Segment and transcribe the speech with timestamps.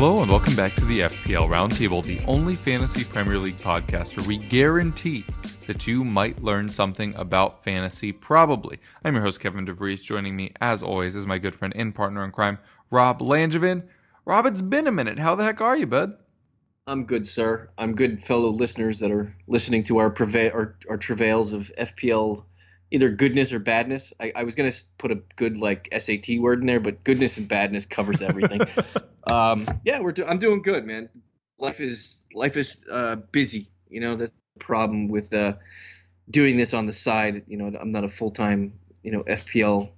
[0.00, 4.26] Hello and welcome back to the FPL Roundtable, the only fantasy Premier League podcast where
[4.26, 5.26] we guarantee
[5.66, 8.78] that you might learn something about fantasy, probably.
[9.04, 10.02] I'm your host, Kevin DeVries.
[10.02, 12.58] Joining me, as always, is my good friend and partner in crime,
[12.90, 13.88] Rob Langevin.
[14.24, 15.18] Rob, it's been a minute.
[15.18, 16.16] How the heck are you, bud?
[16.86, 17.68] I'm good, sir.
[17.76, 22.44] I'm good, fellow listeners that are listening to our, preva- our, our travails of FPL,
[22.90, 24.12] either goodness or badness.
[24.20, 27.38] I, I was going to put a good, like, SAT word in there, but goodness
[27.38, 28.60] and badness covers everything.
[29.30, 31.08] um, yeah, we're do- I'm doing good, man.
[31.58, 33.70] Life is life is uh, busy.
[33.88, 35.54] You know that's the problem with uh,
[36.30, 37.42] doing this on the side.
[37.46, 39.90] You know, I'm not a full time you know FPL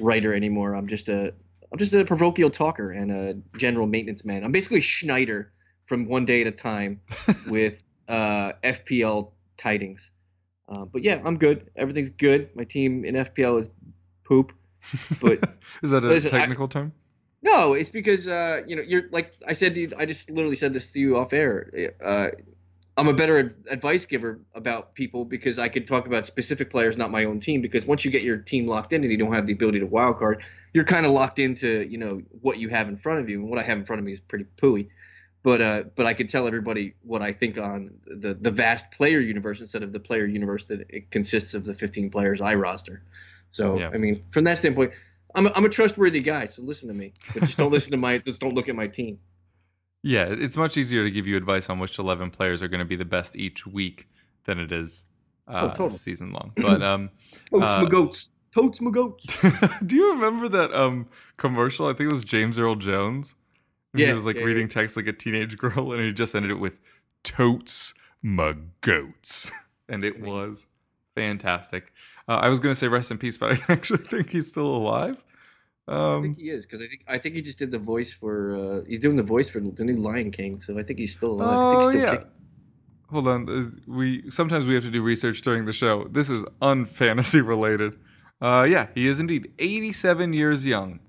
[0.00, 0.74] writer anymore.
[0.74, 1.34] I'm just a
[1.70, 4.44] I'm just a parochial talker and a general maintenance man.
[4.44, 5.52] I'm basically Schneider
[5.86, 7.00] from one day at a time
[7.48, 10.10] with uh, FPL tidings.
[10.68, 11.70] Uh, but yeah, I'm good.
[11.76, 12.54] Everything's good.
[12.54, 13.70] My team in FPL is
[14.24, 14.52] poop.
[15.20, 15.38] But
[15.82, 16.92] is that a listen, I- technical term?
[17.42, 20.56] no, it's because uh, you know you're like I said to you, I just literally
[20.56, 21.92] said this to you off air.
[22.02, 22.28] Uh,
[22.96, 26.98] I'm a better ad- advice giver about people because I could talk about specific players,
[26.98, 27.62] not my own team.
[27.62, 29.86] Because once you get your team locked in and you don't have the ability to
[29.86, 30.42] wild card,
[30.74, 33.40] you're kind of locked into you know what you have in front of you.
[33.40, 34.88] And what I have in front of me is pretty pooey.
[35.42, 39.20] But uh, but I could tell everybody what I think on the the vast player
[39.20, 43.02] universe instead of the player universe that it consists of the 15 players I roster.
[43.50, 43.90] So Yeah.
[43.94, 44.92] I mean, from that standpoint,
[45.34, 46.46] I'm a, I'm a trustworthy guy.
[46.46, 48.88] So listen to me, but just don't listen to my just don't look at my
[48.88, 49.20] team.
[50.02, 52.84] Yeah, it's much easier to give you advice on which 11 players are going to
[52.84, 54.08] be the best each week
[54.44, 55.04] than it is
[55.48, 56.52] uh, Oh, season long.
[56.56, 57.10] But um,
[57.50, 58.34] Totes Uh, my goats.
[58.54, 59.26] Totes my goats.
[59.86, 61.86] do you remember that um commercial?
[61.86, 63.34] I think it was James Earl Jones.
[63.94, 66.50] And He was like yeah, reading text like a teenage girl, and he just ended
[66.50, 66.80] it with
[67.24, 69.50] "totes my goats,"
[69.88, 70.66] and it was
[71.14, 71.92] fantastic.
[72.28, 75.24] Uh, I was gonna say rest in peace, but I actually think he's still alive.
[75.88, 78.12] I Um, think he is because I think I think he just did the voice
[78.12, 78.56] for.
[78.56, 81.32] Uh, he's doing the voice for the new Lion King, so I think he's still
[81.32, 81.62] alive.
[81.62, 82.24] I think oh he's yeah.
[83.10, 86.04] Hold on, uh, we sometimes we have to do research during the show.
[86.04, 87.98] This is unfantasy related.
[88.40, 91.00] Uh, yeah, he is indeed 87 years young.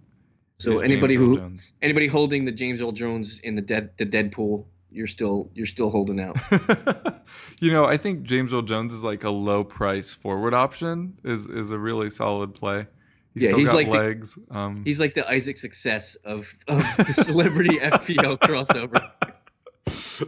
[0.59, 1.71] So anybody who Jones.
[1.81, 5.89] anybody holding the James Earl Jones in the dead the Deadpool, you're still you're still
[5.89, 6.37] holding out.
[7.59, 11.17] you know, I think James Earl Jones is like a low price forward option.
[11.23, 12.87] is is a really solid play.
[13.33, 14.39] He's Yeah, still he's got like the- legs.
[14.51, 19.11] um, He's like the Isaac Success of, of the celebrity FPL crossover.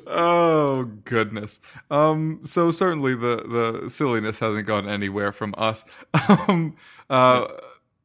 [0.07, 1.59] oh goodness.
[1.89, 5.83] Um, so certainly the the silliness hasn't gone anywhere from us.
[6.47, 6.75] Um,
[7.09, 7.47] uh,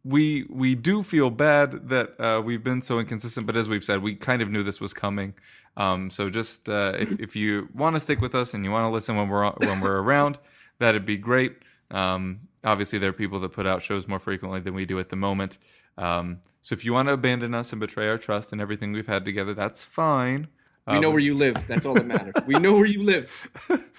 [0.07, 4.03] we we do feel bad that uh, we've been so inconsistent, but as we've said,
[4.03, 5.35] we kind of knew this was coming.
[5.77, 8.85] Um, so just uh, if if you want to stick with us and you want
[8.85, 10.39] to listen when we're when we're around,
[10.79, 11.57] that'd be great.
[11.91, 15.09] Um, obviously, there are people that put out shows more frequently than we do at
[15.09, 15.59] the moment.
[15.99, 19.07] Um, so if you want to abandon us and betray our trust and everything we've
[19.07, 20.49] had together, that's fine.
[20.89, 21.57] We know where you live.
[21.67, 22.35] That's all that matters.
[22.47, 23.51] We know where you live.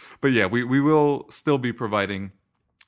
[0.22, 2.32] but yeah, we, we will still be providing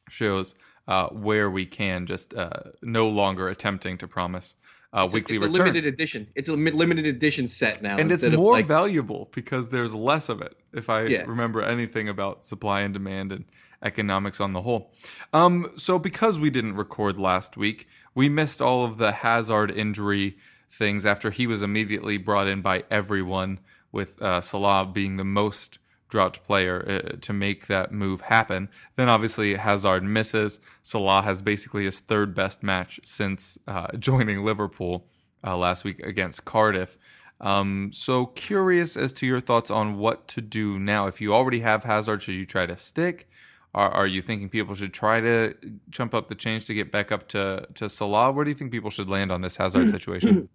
[0.07, 0.55] shows
[0.89, 2.49] uh, where we can, just uh,
[2.81, 4.55] no longer attempting to promise
[4.91, 6.27] uh, It's, a, weekly it's a limited edition.
[6.33, 7.97] It's a limited edition set now.
[7.97, 10.57] and it's more like, valuable because there's less of it.
[10.73, 11.25] If I Yeah.
[11.27, 13.45] remember anything about supply and demand and
[13.83, 14.91] economics on the whole.
[15.31, 20.37] Um, so because we didn't record last week, we missed all of the Hazard injury
[20.71, 23.59] things after he was immediately brought in by everyone,
[23.91, 25.77] with uh, Salah being the most
[26.09, 28.69] dropped player uh, to make that move happen.
[28.95, 30.59] Then obviously Hazard misses.
[30.83, 35.05] Salah has basically his third best match since uh, joining Liverpool
[35.43, 36.97] uh, last week against Cardiff.
[37.41, 41.07] Um, so curious as to your thoughts on what to do now.
[41.07, 43.29] If you already have Hazard, should you try to stick?
[43.73, 45.55] Are, are you thinking people should try to
[45.89, 48.31] jump up the change to get back up to, to Salah?
[48.31, 50.49] Where do you think people should land on this Hazard situation?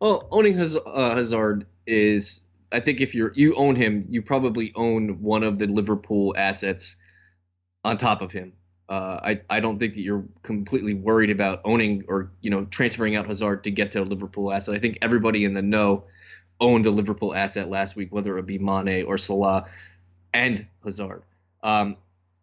[0.00, 5.22] Well, owning uh, Hazard is, I think, if you're you own him, you probably own
[5.22, 6.96] one of the Liverpool assets
[7.84, 8.52] on top of him.
[8.88, 13.16] Uh, I I don't think that you're completely worried about owning or you know transferring
[13.16, 14.74] out Hazard to get to a Liverpool asset.
[14.74, 16.04] I think everybody in the know
[16.60, 19.68] owned a Liverpool asset last week, whether it be Mane or Salah
[20.32, 21.22] and Hazard.
[21.62, 21.96] Um,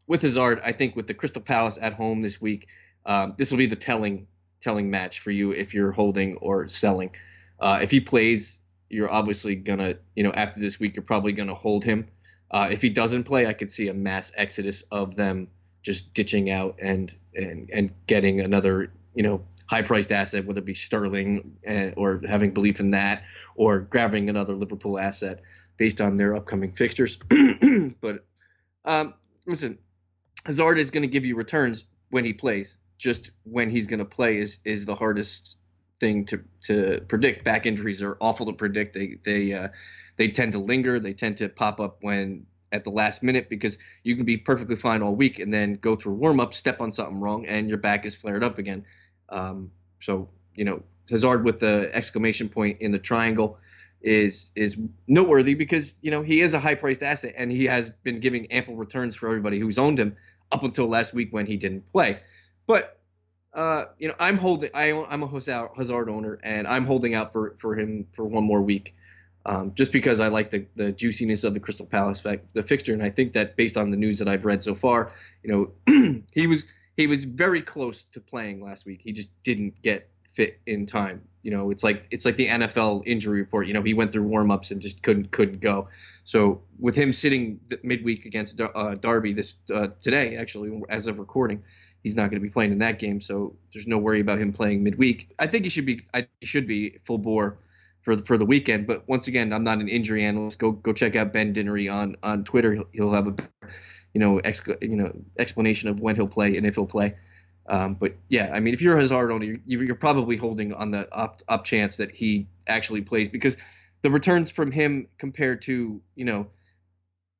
[0.07, 2.67] with Hazard, I think with the Crystal Palace at home this week,
[3.05, 4.27] um, this will be the telling
[4.61, 7.15] telling match for you if you're holding or selling.
[7.59, 8.59] Uh, if he plays,
[8.89, 12.07] you're obviously gonna, you know, after this week, you're probably gonna hold him.
[12.51, 15.49] Uh, if he doesn't play, I could see a mass exodus of them
[15.81, 20.65] just ditching out and and and getting another, you know, high priced asset, whether it
[20.65, 23.23] be Sterling and, or having belief in that,
[23.55, 25.41] or grabbing another Liverpool asset
[25.77, 27.17] based on their upcoming fixtures.
[28.01, 28.25] but
[28.85, 29.13] um,
[29.45, 29.77] listen,
[30.45, 32.77] Hazard is going to give you returns when he plays.
[32.97, 35.57] Just when he's going to play is is the hardest
[35.99, 37.43] thing to to predict.
[37.43, 38.93] Back injuries are awful to predict.
[38.93, 39.69] They they uh,
[40.17, 40.99] they tend to linger.
[40.99, 44.75] They tend to pop up when at the last minute because you can be perfectly
[44.75, 47.77] fine all week and then go through warm up, step on something wrong, and your
[47.77, 48.85] back is flared up again.
[49.29, 49.71] Um,
[50.01, 53.57] so you know Hazard with the exclamation point in the triangle
[54.01, 54.77] is is
[55.07, 58.51] noteworthy because you know he is a high priced asset and he has been giving
[58.51, 60.15] ample returns for everybody who's owned him
[60.51, 62.19] up until last week when he didn't play.
[62.67, 62.99] But
[63.55, 64.69] uh, you know, I'm holding.
[64.73, 68.61] I, am a Hazard owner, and I'm holding out for, for him for one more
[68.61, 68.93] week,
[69.45, 73.01] um, just because I like the, the juiciness of the Crystal Palace the fixture, and
[73.01, 76.47] I think that based on the news that I've read so far, you know, he
[76.47, 76.65] was
[76.97, 79.01] he was very close to playing last week.
[79.01, 81.21] He just didn't get fit in time.
[81.41, 83.67] You know, it's like it's like the NFL injury report.
[83.67, 85.87] You know, he went through warmups and just couldn't couldn't go.
[86.25, 91.63] So with him sitting midweek against uh, Derby this uh, today, actually as of recording,
[92.05, 93.19] he's not going to be playing in that game.
[93.19, 95.33] So there's no worry about him playing midweek.
[95.39, 96.05] I think he should be.
[96.13, 97.57] I should be full bore
[98.03, 98.85] for the, for the weekend.
[98.85, 100.59] But once again, I'm not an injury analyst.
[100.59, 102.75] Go go check out Ben Dinnery on on Twitter.
[102.75, 103.35] He'll, he'll have a
[104.13, 107.15] you know ex, you know explanation of when he'll play and if he'll play.
[107.67, 110.91] Um, but yeah, I mean, if you're a Hazard owner, you're, you're probably holding on
[110.91, 113.57] the up, up chance that he actually plays because
[114.03, 116.45] the returns from him compared to you know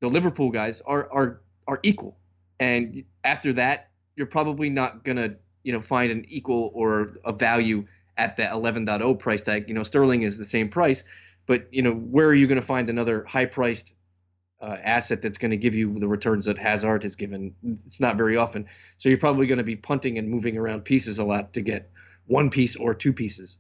[0.02, 2.18] the Liverpool guys are are are equal.
[2.60, 7.86] And after that, you're probably not gonna you know find an equal or a value
[8.18, 9.68] at the 11.0 price tag.
[9.68, 11.04] You know, Sterling is the same price,
[11.46, 13.94] but you know where are you going to find another high priced
[14.62, 17.54] uh, asset that's going to give you the returns that Hazard has given.
[17.86, 18.68] It's not very often.
[18.98, 21.90] So you're probably going to be punting and moving around pieces a lot to get
[22.26, 23.58] one piece or two pieces.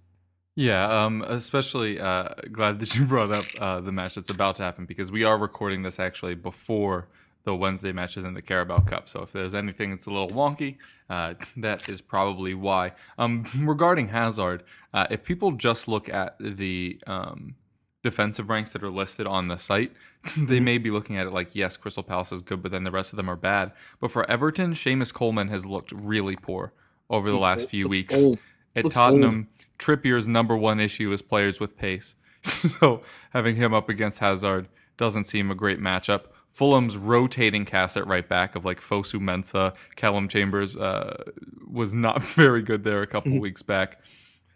[0.56, 4.64] Yeah, um, especially uh, glad that you brought up uh, the match that's about to
[4.64, 7.10] happen because we are recording this actually before
[7.46, 9.08] the Wednesday matches in the Carabao Cup.
[9.08, 10.78] So if there's anything that's a little wonky,
[11.10, 12.92] uh, that is probably why.
[13.18, 14.64] Um, regarding Hazard,
[14.94, 17.56] uh, if people just look at the um,
[18.04, 19.94] defensive ranks that are listed on the site,
[20.38, 22.92] they may be looking at it like, yes, Crystal Palace is good, but then the
[22.92, 23.72] rest of them are bad.
[24.00, 26.74] But for Everton, Seamus Coleman has looked really poor
[27.12, 28.22] over the He's last old, few weeks.
[28.22, 28.42] Old.
[28.76, 29.68] At looks Tottenham, old.
[29.78, 32.16] Trippier's number one issue is players with pace.
[32.42, 34.68] so having him up against Hazard
[34.98, 36.26] doesn't seem a great matchup.
[36.56, 41.22] Fulham's rotating cast at right back of like Fosu Mensah, Calum Chambers uh,
[41.70, 44.00] was not very good there a couple weeks back.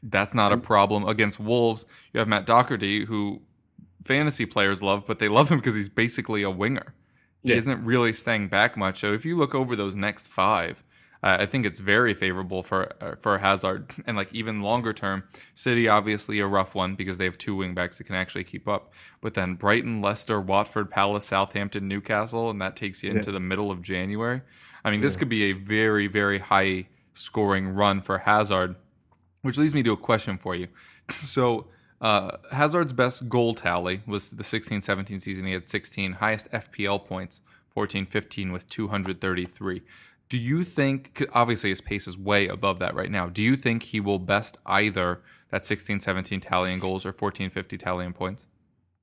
[0.01, 1.05] That's not a problem.
[1.05, 3.41] Against Wolves, you have Matt Doherty, who
[4.01, 6.93] fantasy players love, but they love him because he's basically a winger.
[7.43, 7.57] He yeah.
[7.57, 9.01] isn't really staying back much.
[9.01, 10.85] So if you look over those next five,
[11.21, 13.91] uh, I think it's very favorable for uh, for Hazard.
[14.05, 15.23] And like even longer term,
[15.53, 18.93] City obviously a rough one because they have two wingbacks that can actually keep up.
[19.21, 23.17] But then Brighton, Leicester, Watford, Palace, Southampton, Newcastle, and that takes you yeah.
[23.17, 24.41] into the middle of January.
[24.83, 25.19] I mean, this yeah.
[25.19, 28.75] could be a very very high scoring run for Hazard
[29.41, 30.67] which leads me to a question for you.
[31.11, 31.65] So,
[32.01, 35.47] uh, Hazard's best goal tally was the 16 17 season.
[35.47, 37.41] He had 16, highest FPL points,
[37.73, 39.81] 14 15 with 233.
[40.29, 43.27] Do you think, obviously, his pace is way above that right now.
[43.27, 47.49] Do you think he will best either that 16 17 tally in goals or 14
[47.49, 48.47] 50 tally in points?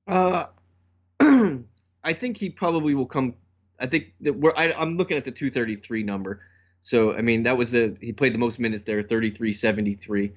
[0.07, 0.45] Uh,
[1.19, 3.35] I think he probably will come.
[3.79, 6.41] I think that we're, I, I'm looking at the 233 number.
[6.81, 10.31] So I mean, that was the he played the most minutes there, 33 73.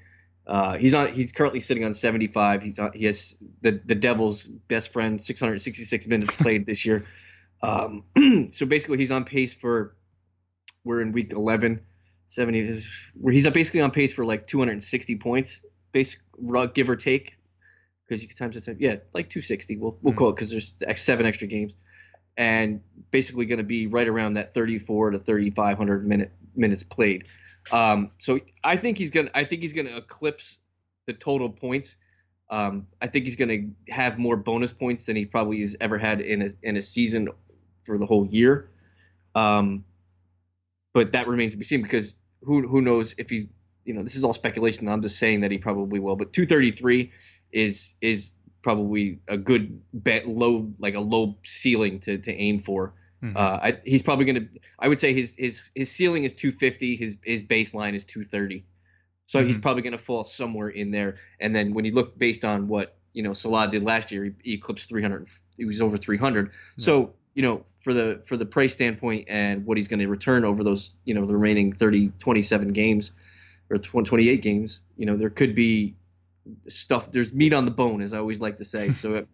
[0.46, 1.12] Uh, he's on.
[1.12, 2.62] He's currently sitting on 75.
[2.62, 2.92] He's on.
[2.92, 7.06] He has the the Devils' best friend, 666 minutes played this year.
[7.62, 8.04] Um,
[8.52, 9.94] so basically, he's on pace for.
[10.84, 11.80] We're in week 11,
[12.28, 12.82] 70.
[13.14, 16.20] Where he's basically on pace for like 260 points, basic
[16.74, 17.36] give or take,
[18.06, 18.64] because you can times it.
[18.64, 19.76] Time, yeah, like 260.
[19.76, 20.18] We'll we'll mm-hmm.
[20.18, 21.76] call it because there's seven extra games,
[22.36, 27.28] and basically going to be right around that 34 to 3500 minute minutes played.
[27.72, 30.58] Um, so I think he's gonna I think he's gonna eclipse
[31.06, 31.96] the total points.
[32.48, 36.20] Um, I think he's gonna have more bonus points than he probably has ever had
[36.20, 37.28] in a in a season
[37.84, 38.70] for the whole year.
[39.34, 39.84] Um,
[40.92, 43.46] but that remains to be seen because who who knows if he's
[43.84, 44.88] you know this is all speculation.
[44.88, 46.16] I'm just saying that he probably will.
[46.16, 47.12] But 233
[47.52, 52.94] is is probably a good bet low like a low ceiling to to aim for.
[53.22, 53.36] Mm-hmm.
[53.36, 54.48] Uh, I, he's probably going to.
[54.78, 56.96] I would say his his his ceiling is 250.
[56.96, 58.64] His his baseline is 230.
[59.26, 59.46] So mm-hmm.
[59.46, 61.16] he's probably going to fall somewhere in there.
[61.38, 64.32] And then when you look based on what you know Salah did last year, he,
[64.42, 65.28] he eclipsed 300.
[65.56, 66.48] He was over 300.
[66.48, 66.80] Mm-hmm.
[66.80, 70.44] So you know for the for the price standpoint and what he's going to return
[70.44, 73.12] over those you know the remaining 30 27 games
[73.70, 75.94] or 28 games, you know there could be
[76.68, 77.10] stuff.
[77.10, 78.92] There's meat on the bone, as I always like to say.
[78.94, 79.28] so it,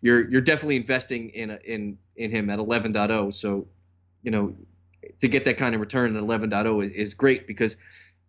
[0.00, 3.34] you're you're definitely investing in a, in in him at 11.0.
[3.34, 3.66] So
[4.22, 4.54] you know
[5.20, 7.76] to get that kind of return at 11.0 is, is great because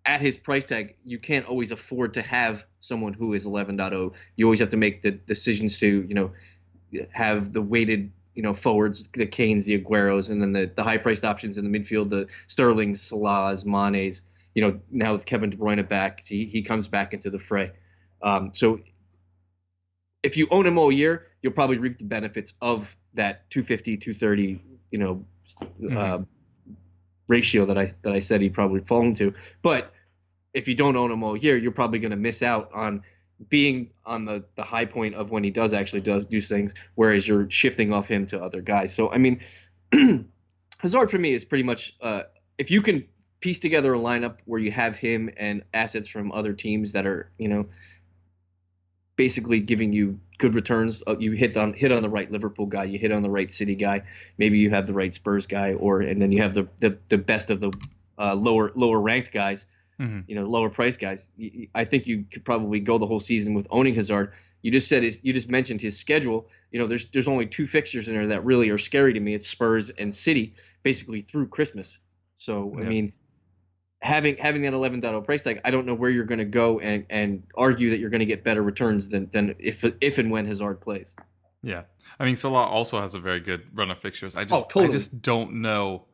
[0.06, 4.14] at his price tag, you can't always afford to have someone who is 11.0.
[4.36, 6.32] You always have to make the decisions to, you know,
[7.12, 10.96] have the weighted, you know, forwards, the Kanes, the Agueros, and then the, the high
[10.96, 14.22] priced options in the midfield, the Sterlings, Salahs, Manes.
[14.56, 17.74] You know, now with Kevin De Bruyne back, he, he comes back into the fray.
[18.22, 18.80] Um, so
[20.24, 24.62] if you own him all year, you'll probably reap the benefits of that 250, 230,
[24.90, 25.26] you know,
[25.62, 25.98] mm-hmm.
[25.98, 26.20] uh,
[27.28, 29.34] ratio that I that I said he probably fall into.
[29.62, 29.94] But
[30.54, 33.04] if you don't own him all year, you're probably going to miss out on
[33.48, 37.28] being on the, the high point of when he does actually does do things, whereas
[37.28, 38.94] you're shifting off him to other guys.
[38.94, 39.42] So I mean,
[40.80, 42.24] Hazard for me is pretty much uh,
[42.58, 43.08] if you can
[43.40, 47.32] piece together a lineup where you have him and assets from other teams that are
[47.38, 47.70] you know
[49.16, 51.04] basically giving you good returns.
[51.06, 53.52] Uh, you hit on hit on the right Liverpool guy, you hit on the right
[53.52, 54.04] City guy.
[54.38, 57.18] Maybe you have the right Spurs guy, or and then you have the the, the
[57.18, 57.72] best of the
[58.18, 59.66] uh, lower lower ranked guys.
[60.00, 60.20] Mm-hmm.
[60.28, 61.30] You know, lower price guys.
[61.76, 64.34] I think you could probably go the whole season with owning Hazard.
[64.62, 66.48] You just said his, you just mentioned his schedule.
[66.72, 69.34] You know, there's there's only two fixtures in there that really are scary to me.
[69.34, 72.00] It's Spurs and City, basically through Christmas.
[72.38, 73.14] So I mean,
[74.02, 77.06] having having that 11.0 price tag, I don't know where you're going to go and
[77.10, 80.46] and argue that you're going to get better returns than than if if and when
[80.46, 81.14] Hazard plays.
[81.62, 81.84] Yeah,
[82.18, 84.36] I mean Salah also has a very good run of fixtures.
[84.38, 84.86] I just oh, totally.
[84.86, 86.06] I just don't know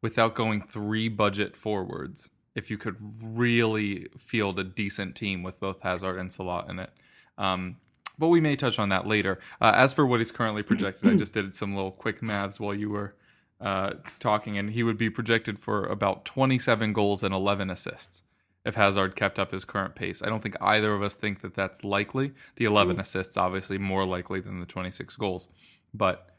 [0.00, 5.82] without going three budget forwards if you could really field a decent team with both
[5.82, 6.90] Hazard and Salah in it.
[7.38, 7.76] Um,
[8.18, 9.38] but we may touch on that later.
[9.60, 12.74] Uh, as for what he's currently projected, I just did some little quick maths while
[12.74, 13.14] you were
[13.60, 18.22] uh, talking, and he would be projected for about 27 goals and 11 assists
[18.64, 20.22] if Hazard kept up his current pace.
[20.22, 22.32] I don't think either of us think that that's likely.
[22.56, 25.48] The 11 assists obviously more likely than the 26 goals,
[25.94, 26.30] but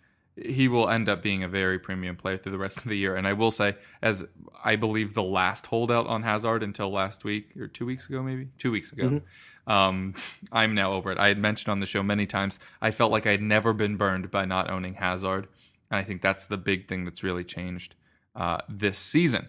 [0.44, 3.16] he will end up being a very premium player through the rest of the year.
[3.16, 4.26] And I will say, as
[4.64, 8.50] I believe the last holdout on Hazard until last week or two weeks ago, maybe
[8.58, 9.72] two weeks ago, mm-hmm.
[9.72, 10.14] um,
[10.52, 11.18] I'm now over it.
[11.18, 13.98] I had mentioned on the show many times I felt like I had never been
[13.98, 15.48] burned by not owning Hazard.
[15.90, 17.96] And I think that's the big thing that's really changed
[18.36, 19.48] uh, this season.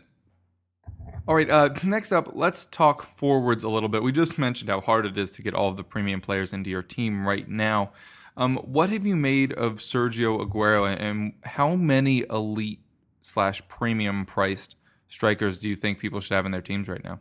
[1.27, 4.03] All right, uh, next up, let's talk forwards a little bit.
[4.03, 6.71] We just mentioned how hard it is to get all of the premium players into
[6.71, 7.91] your team right now.
[8.39, 12.81] Um, what have you made of Sergio Aguero, and how many elite
[13.21, 14.77] slash premium priced
[15.09, 17.19] strikers do you think people should have in their teams right now?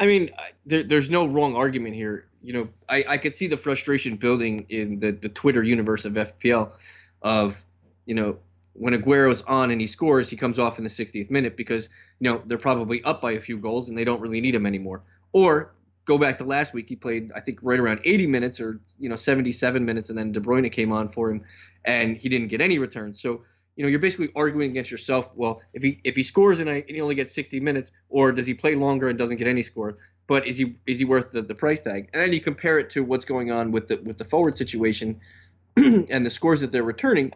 [0.00, 0.30] I mean,
[0.64, 2.28] there, there's no wrong argument here.
[2.40, 6.12] You know, I, I could see the frustration building in the, the Twitter universe of
[6.12, 6.72] FPL
[7.20, 7.64] of
[8.08, 8.38] you know,
[8.72, 12.30] when Aguero's on and he scores, he comes off in the 60th minute because, you
[12.30, 15.02] know, they're probably up by a few goals and they don't really need him anymore.
[15.32, 15.74] Or
[16.08, 19.08] go back to last week, he played, I think, right around 80 minutes or, you
[19.08, 21.44] know, 77 minutes, and then De Bruyne came on for him
[21.84, 23.20] and he didn't get any returns.
[23.20, 23.42] So,
[23.76, 25.32] you know, you're basically arguing against yourself.
[25.36, 28.32] Well, if he if he scores and, I, and he only gets 60 minutes, or
[28.32, 29.98] does he play longer and doesn't get any score?
[30.26, 32.08] But is he is he worth the, the price tag?
[32.12, 35.20] And then you compare it to what's going on with the with the forward situation
[35.76, 37.32] and the scores that they're returning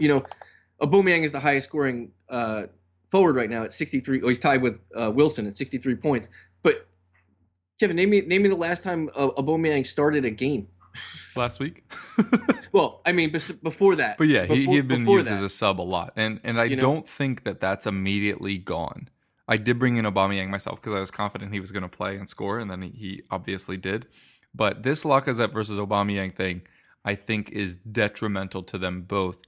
[0.00, 0.24] you know,
[0.80, 2.64] Aubameyang is the highest scoring uh,
[3.10, 4.22] forward right now at 63.
[4.22, 6.28] Oh, he's tied with uh, Wilson at 63 points.
[6.62, 6.86] But
[7.82, 10.68] Kevin, name me name me the last time uh, Aubameyang started a game.
[11.34, 11.82] Last week.
[12.72, 14.18] well, I mean, before that.
[14.18, 15.32] But yeah, before, he, he had been used that.
[15.32, 18.56] as a sub a lot, and and I you know, don't think that that's immediately
[18.56, 19.08] gone.
[19.48, 22.16] I did bring in Aubameyang myself because I was confident he was going to play
[22.16, 24.06] and score, and then he, he obviously did.
[24.54, 26.62] But this Lacazette versus Aubameyang thing,
[27.04, 29.38] I think, is detrimental to them both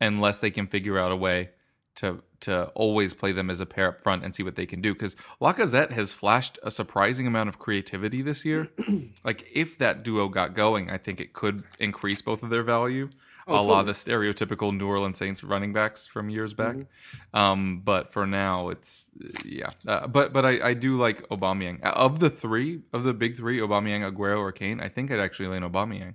[0.00, 1.50] unless they can figure out a way
[1.96, 4.80] to to always play them as a pair up front and see what they can
[4.80, 4.92] do.
[4.92, 8.68] Because Lacazette has flashed a surprising amount of creativity this year.
[9.24, 13.10] like if that duo got going, I think it could increase both of their value.
[13.46, 16.76] Oh, a lot of the stereotypical New Orleans Saints running backs from years back.
[16.76, 17.36] Mm-hmm.
[17.36, 19.10] Um, but for now, it's
[19.44, 19.70] yeah.
[19.86, 21.80] Uh, but but I, I do like Aubameyang.
[21.82, 25.48] Of the three, of the big three, Aubameyang, Aguero, or Kane, I think I'd actually
[25.48, 26.14] lean Aubameyang.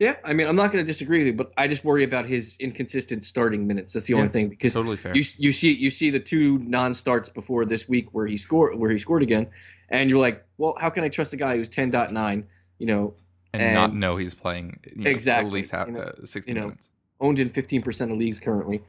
[0.00, 2.26] Yeah, I mean, I'm not going to disagree with you, but I just worry about
[2.26, 3.92] his inconsistent starting minutes.
[3.92, 5.16] That's the only thing because totally fair.
[5.16, 8.90] You you see you see the two non-starts before this week where he scored where
[8.90, 9.50] he scored again,
[9.88, 12.44] and you're like, well, how can I trust a guy who's 10.9,
[12.78, 13.14] you know,
[13.52, 16.24] and, and- not know he's playing you know, Exactly, at least half, you know, uh,
[16.24, 16.90] 60 you know, minutes.
[17.20, 18.82] owned in 15% of leagues currently.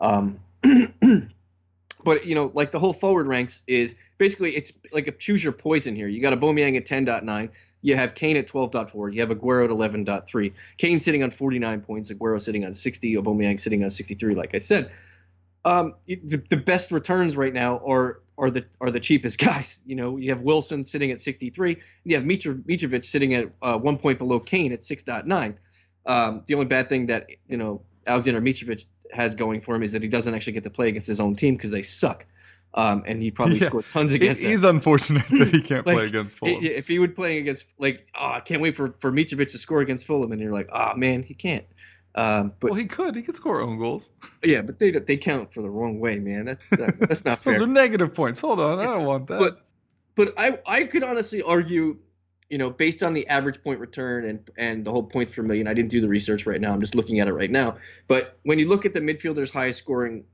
[0.00, 0.38] Um,
[2.04, 5.52] but you know, like the whole forward ranks is basically it's like a choose your
[5.52, 6.06] poison here.
[6.06, 7.50] You got a Aubameyang at 10.9.
[7.82, 9.12] You have Kane at 12.4.
[9.12, 10.52] You have Aguero at 11.3.
[10.78, 12.10] Kane sitting on 49 points.
[12.10, 13.14] Aguero sitting on 60.
[13.16, 14.34] Aubameyang sitting on 63.
[14.34, 14.90] Like I said,
[15.64, 19.80] um, the, the best returns right now are are the are the cheapest guys.
[19.84, 21.80] You know, you have Wilson sitting at 63.
[22.04, 25.56] You have Mitro- Mitrovic sitting at uh, one point below Kane at 6.9.
[26.04, 29.92] Um, the only bad thing that you know Alexander Mitrovic has going for him is
[29.92, 32.26] that he doesn't actually get to play against his own team because they suck.
[32.74, 33.66] Um, and he probably Yeah.
[33.66, 34.50] scored tons It against them.
[34.50, 36.64] is unfortunate that he can't Like, play against Fulham.
[36.64, 39.80] If he would play against like, oh, I can't wait for for Mitrovic to score
[39.80, 41.64] against Fulham, and you're like, oh man, he can't.
[42.14, 43.16] Um, but well, he could.
[43.16, 44.10] He could score own goals.
[44.44, 46.44] yeah, but they they count for the wrong way, man.
[46.44, 47.54] That's that, that's not fair.
[47.54, 48.40] Those are negative points.
[48.40, 49.38] Hold on, I don't want that.
[49.38, 49.66] but
[50.14, 51.96] but I I could honestly argue,
[52.50, 55.66] you know, based on the average point return and and the whole points per million.
[55.66, 56.72] I didn't do the research right now.
[56.74, 57.76] I'm just looking at it right now.
[58.08, 60.24] But when you look at the midfielders highest scoring,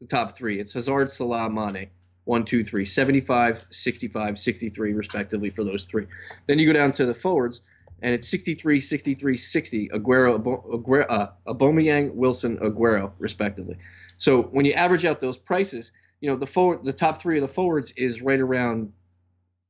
[0.00, 1.90] the top three, it's Hazard, Salah, Mane.
[2.26, 6.06] 1, 2, 3, 75, 65, 63, respectively, for those three.
[6.48, 7.60] Then you go down to the forwards,
[8.02, 13.78] and it's 63, 63, 60, Aguero, Aguero uh, Aubameyang, Wilson, Aguero, respectively.
[14.18, 17.42] So when you average out those prices, you know the forward, the top three of
[17.42, 18.92] the forwards is right around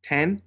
[0.05, 0.41] 10,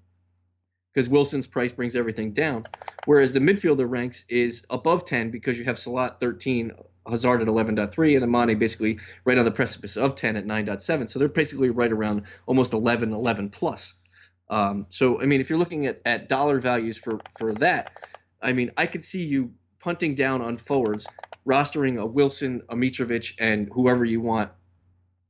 [0.91, 2.65] because Wilson's price brings everything down,
[3.05, 6.71] whereas the midfielder ranks is above 10 because you have Salat 13,
[7.09, 11.09] Hazard at 11.3, and Amane basically right on the precipice of 10 at 9.7.
[11.09, 13.93] So they're basically right around almost 11, 11 plus.
[14.49, 17.91] Um, so I mean, if you're looking at, at dollar values for for that,
[18.41, 21.07] I mean, I could see you punting down on forwards,
[21.45, 24.51] rostering a Wilson, a Mitrovic, and whoever you want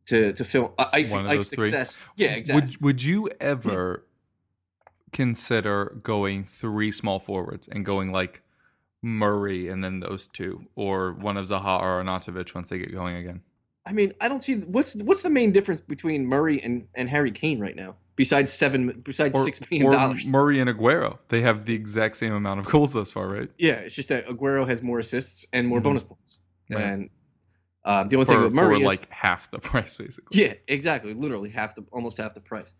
[0.07, 1.69] to to fill uh, ice, One of those three.
[1.69, 1.99] success.
[2.15, 2.67] Yeah, exactly.
[2.67, 4.05] Would Would you ever
[5.11, 8.43] consider going three small forwards and going like
[9.01, 13.15] Murray and then those two, or one of Zaha or Arnautovic once they get going
[13.15, 13.41] again?
[13.85, 17.31] I mean, I don't see what's what's the main difference between Murray and, and Harry
[17.31, 20.27] Kane right now, besides seven, besides Or, six million dollars.
[20.27, 21.17] Murray and Aguero.
[21.29, 23.49] They have the exact same amount of goals thus far, right?
[23.57, 25.83] yeah, it's just that Aguero has more assists and more Mhm.
[25.83, 26.38] bonus points,
[26.69, 27.09] and
[27.85, 30.39] uh, the only For, thing with Murray for is like half the price, basically.
[30.43, 32.71] yeah, exactly, literally half the almost half the price.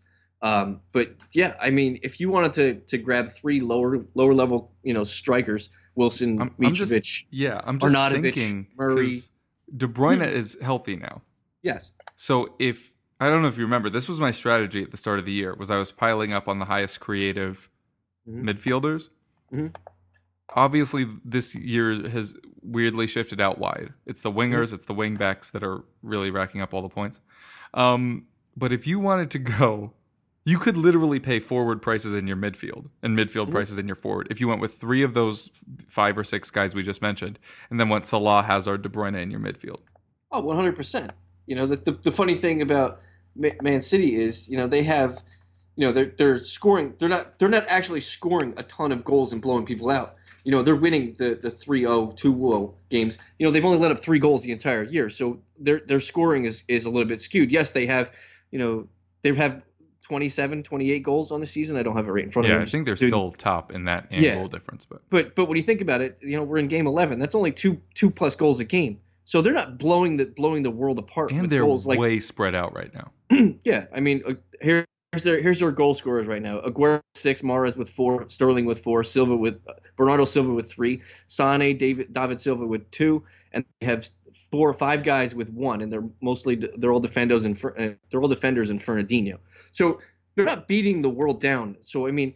[0.42, 4.72] Um, but yeah, I mean, if you wanted to to grab three lower lower level,
[4.82, 9.18] you know, strikers, Wilson, I'm- I'm just- Yeah, I'm just Arnautovic, thinking Murray.
[9.76, 11.22] De Bruyne is healthy now.
[11.62, 14.96] yes, So if I don't know if you remember, this was my strategy at the
[14.96, 15.54] start of the year.
[15.54, 17.68] Was I was piling up on the highest creative
[18.28, 18.44] Mhm.
[18.44, 19.10] midfielders.
[19.52, 19.74] Mhm.
[20.56, 23.92] Obviously, this year has weirdly shifted out wide.
[24.06, 24.52] It's the Mm-hmm.
[24.54, 27.20] wingers, it's the wing backs that are really racking up all the points.
[27.74, 28.26] Um,
[28.56, 29.92] but if you wanted to go,
[30.44, 33.52] you could literally pay forward prices in your midfield and midfield Mm-hmm.
[33.52, 34.28] prices in your forward.
[34.30, 35.50] If you went with three of those
[35.88, 39.30] five or six guys we just mentioned, and then went Salah, Hazard, De Bruyne in
[39.30, 39.80] your midfield.
[40.32, 41.10] Oh, 100%.
[41.46, 43.00] You know, the, the, the funny thing about
[43.36, 45.22] Man City is, you know, they have,
[45.76, 49.32] you know, they're, they're scoring, they're not, they're not actually scoring a ton of goals
[49.32, 50.16] and blowing people out.
[50.44, 53.18] You know, they're winning the, the 3-0, 2-0 games.
[53.38, 55.10] You know, they've only let up three goals the entire year.
[55.10, 57.50] So their, their scoring is, is a little bit skewed.
[57.50, 58.10] Yes, they have,
[58.50, 58.88] you know,
[59.22, 59.62] they have
[60.10, 61.76] 27, 28 goals on the season.
[61.76, 62.56] I don't have it right in front of me.
[62.56, 62.62] Yeah.
[62.62, 64.34] I think they're Dude, still top in that and Yeah.
[64.34, 66.88] goal difference, but but but when you think about it, you know, we're in game
[66.88, 67.20] 11.
[67.20, 68.98] That's only two two plus goals a game.
[69.24, 72.18] So they're not blowing the blowing the world apart and with they're goals like way
[72.18, 73.12] spread out right now.
[73.64, 74.84] yeah, I mean, uh, here's
[75.22, 76.58] their here's their goal scorers right now.
[76.60, 79.60] Aguero six, Mahrez with four, Sterling with four, Silva with
[79.94, 84.08] Bernardo Silva with three, Sane, David David Silva with two, and they have
[84.50, 87.56] four or five guys with one, and they're mostly they're all defenders and
[88.10, 89.38] they're all defenders in Fernandinho.
[89.72, 90.00] So
[90.34, 91.76] they're not beating the world down.
[91.82, 92.34] So I mean,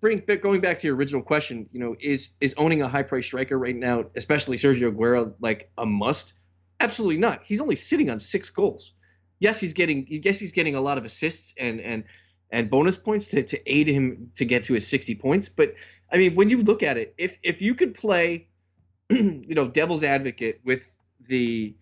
[0.00, 3.26] bring going back to your original question, you know, is is owning a high price
[3.26, 6.34] striker right now, especially Sergio Aguero, like a must?
[6.78, 7.42] Absolutely not.
[7.44, 8.94] He's only sitting on six goals
[9.40, 10.06] yes, he's getting.
[10.08, 12.04] Yes, he's getting a lot of assists and and
[12.52, 15.48] and bonus points to, to aid him to get to his 60 points.
[15.48, 15.74] But
[16.12, 18.48] I mean, when you look at it, if if you could play,
[19.10, 20.86] you know, devil's advocate with
[21.28, 21.74] the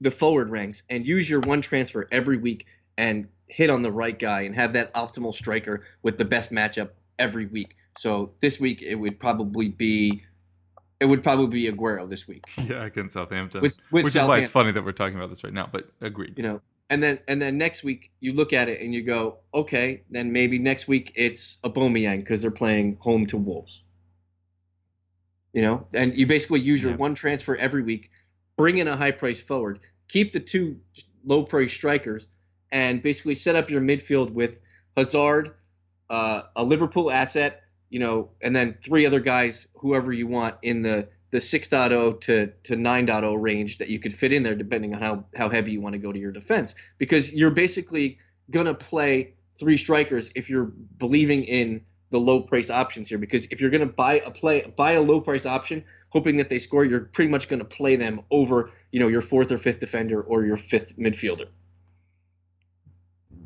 [0.00, 2.66] the forward ranks and use your one transfer every week
[2.98, 6.90] and hit on the right guy and have that optimal striker with the best matchup
[7.18, 7.76] every week.
[7.98, 10.24] So this week it would probably be
[11.00, 12.44] it would probably be Aguero this week.
[12.64, 13.60] Yeah, against Southampton.
[13.60, 14.22] With, with Which Southampton.
[14.22, 16.34] is why it's funny that we're talking about this right now, but agreed.
[16.36, 19.38] You know, and then and then next week you look at it and you go,
[19.54, 23.82] okay, then maybe next week it's Aubameyang because they're playing home to Wolves.
[25.52, 26.98] You know, and you basically use your yeah.
[26.98, 28.10] one transfer every week,
[28.56, 30.80] bring in a high price forward, keep the two
[31.24, 32.26] low price strikers,
[32.70, 34.60] and basically set up your midfield with
[34.96, 35.54] Hazard,
[36.08, 40.82] uh, a Liverpool asset, you know, and then three other guys, whoever you want in
[40.82, 45.00] the the 6.0 to, to 9.0 range that you could fit in there depending on
[45.00, 48.18] how, how heavy you want to go to your defense because you're basically
[48.50, 51.80] going to play three strikers if you're believing in
[52.12, 55.02] the low price options here because if you're going to buy a play buy a
[55.02, 58.70] low price option hoping that they score you're pretty much going to play them over
[58.92, 61.48] you know your fourth or fifth defender or your fifth midfielder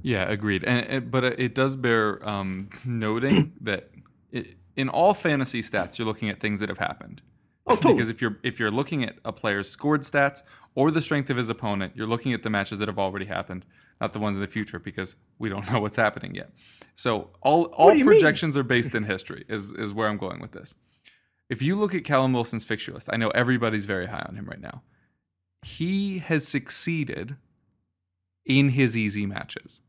[0.02, 3.90] yeah agreed and, and but it does bear um, noting that
[4.76, 7.22] in all fantasy stats, you're looking at things that have happened.
[7.66, 7.94] Oh, totally.
[7.94, 10.42] Because if you're if you're looking at a player's scored stats
[10.74, 13.64] or the strength of his opponent, you're looking at the matches that have already happened,
[14.00, 16.50] not the ones in the future, because we don't know what's happening yet.
[16.94, 18.61] So all all projections mean?
[18.61, 19.44] are based in history.
[19.48, 20.74] Is is where I'm going with this.
[21.48, 24.46] If you look at Callum Wilson's fixture list, I know everybody's very high on him
[24.46, 24.82] right now.
[25.62, 27.37] He has succeeded
[28.44, 29.82] in his easy matches.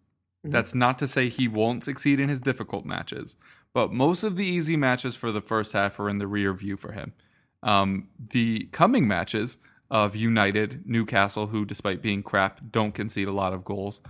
[0.46, 0.52] Mm-hmm.
[0.52, 3.36] That's not to say he won't succeed in his difficult matches,
[3.74, 6.78] but most of the easy matches for the first half are in the rear view
[6.78, 7.14] for him.
[7.64, 9.58] Um, the coming matches
[9.90, 14.02] of United, Newcastle, who despite being crap don't concede a lot of goals,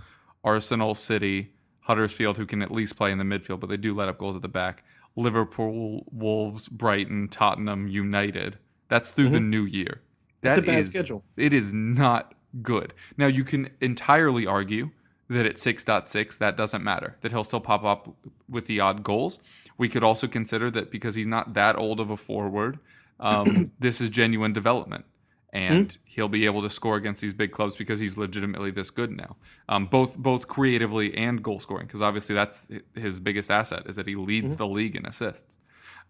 [0.44, 4.08] Arsenal, City, Huddersfield, who can at least play in the midfield, but they do let
[4.08, 4.84] up goals at the back.
[5.16, 8.58] Liverpool, Wolves, Brighton, Tottenham, United.
[8.88, 9.34] That's through mm-hmm.
[9.34, 10.00] the new year.
[10.40, 11.24] That's a bad is, schedule.
[11.36, 12.94] It is not good.
[13.16, 14.90] Now you can entirely argue
[15.28, 18.14] that at 6.6 that doesn't matter that he'll still pop up
[18.48, 19.38] with the odd goals
[19.76, 22.78] we could also consider that because he's not that old of a forward
[23.20, 25.04] um, this is genuine development
[25.52, 26.00] and mm-hmm.
[26.04, 29.36] he'll be able to score against these big clubs because he's legitimately this good now
[29.68, 34.06] um, both both creatively and goal scoring because obviously that's his biggest asset is that
[34.06, 34.56] he leads mm-hmm.
[34.56, 35.56] the league in assists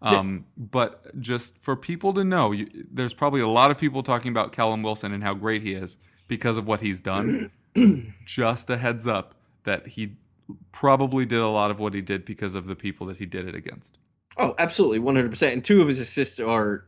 [0.01, 0.63] um, yeah.
[0.71, 4.53] but just for people to know you, there's probably a lot of people talking about
[4.53, 5.97] Callum Wilson and how great he is
[6.27, 7.51] because of what he's done
[8.25, 10.15] just a heads up that he
[10.71, 13.47] probably did a lot of what he did because of the people that he did
[13.47, 13.97] it against.
[14.37, 15.53] Oh, absolutely, one hundred percent.
[15.53, 16.85] And two of his assists are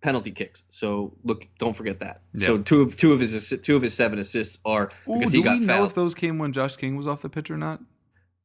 [0.00, 0.62] penalty kicks.
[0.70, 2.22] So look, don't forget that.
[2.34, 2.46] Yeah.
[2.46, 5.42] So two of two of his two of his seven assists are because Ooh, he
[5.42, 5.80] got we fouled.
[5.80, 7.80] know if those came when Josh King was off the pitch or not?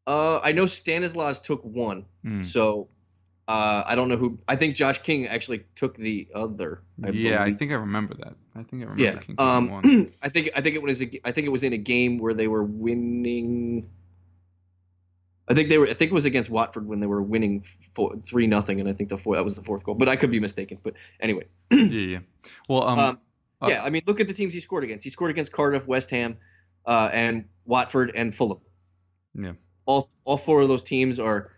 [0.07, 2.05] Uh, I know Stanislas took one.
[2.23, 2.45] Mm.
[2.45, 2.89] So
[3.47, 4.39] uh, I don't know who.
[4.47, 6.81] I think Josh King actually took the other.
[7.03, 7.33] I yeah, believe.
[7.39, 8.33] I think I remember that.
[8.55, 9.19] I think I remember yeah.
[9.19, 10.09] King um, one.
[10.21, 12.33] I think I think it was a, I think it was in a game where
[12.33, 13.89] they were winning.
[15.47, 15.87] I think they were.
[15.87, 18.93] I think it was against Watford when they were winning four, three nothing, and I
[18.93, 19.95] think the four, that was the fourth goal.
[19.95, 20.79] But I could be mistaken.
[20.81, 21.45] But anyway.
[21.71, 22.19] yeah, yeah.
[22.67, 23.19] Well, um, um
[23.61, 23.83] uh, yeah.
[23.83, 25.03] I mean, look at the teams he scored against.
[25.03, 26.37] He scored against Cardiff, West Ham,
[26.85, 28.59] uh, and Watford and Fulham.
[29.33, 29.53] Yeah.
[29.85, 31.51] All all four of those teams are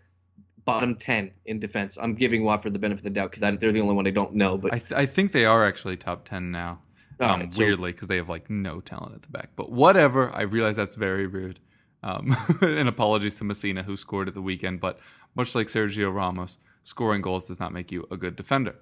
[0.68, 1.96] bottom 10 in defense.
[1.98, 4.34] I'm giving Watford the benefit of the doubt because they're the only one I don't
[4.34, 4.58] know.
[4.58, 6.82] But I, th- I think they are actually top 10 now.
[7.20, 7.58] Um, right, so...
[7.58, 9.50] weirdly, because they have like no talent at the back.
[9.56, 10.30] But whatever.
[10.30, 11.58] I realize that's very rude.
[12.02, 14.80] Um, and apologies to Masina who scored at the weekend.
[14.80, 14.98] But
[15.34, 18.76] much like Sergio Ramos, scoring goals does not make you a good defender.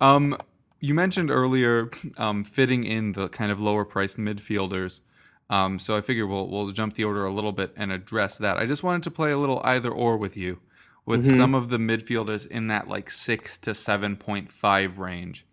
[0.00, 0.36] Um,
[0.80, 5.00] you mentioned earlier um, fitting in the kind of lower priced midfielders.
[5.48, 8.56] Um, so I figure we'll we'll jump the order a little bit and address that.
[8.56, 10.58] I just wanted to play a little either or with you
[11.04, 11.36] with mm-hmm.
[11.36, 15.46] some of the midfielders in that like six to seven point five range,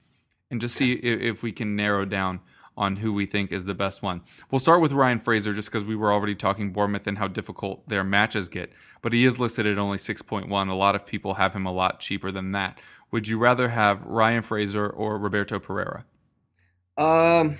[0.49, 2.39] and just see if, if we can narrow down
[2.75, 4.21] on who we think is the best one.
[4.49, 7.87] We'll start with Ryan Fraser just because we were already talking Bournemouth and how difficult
[7.87, 10.69] their matches get, but he is listed at only 6.1.
[10.69, 12.79] A lot of people have him a lot cheaper than that.
[13.11, 16.03] Would you rather have Ryan Fraser or Roberto Pereyra?
[16.97, 17.57] Um,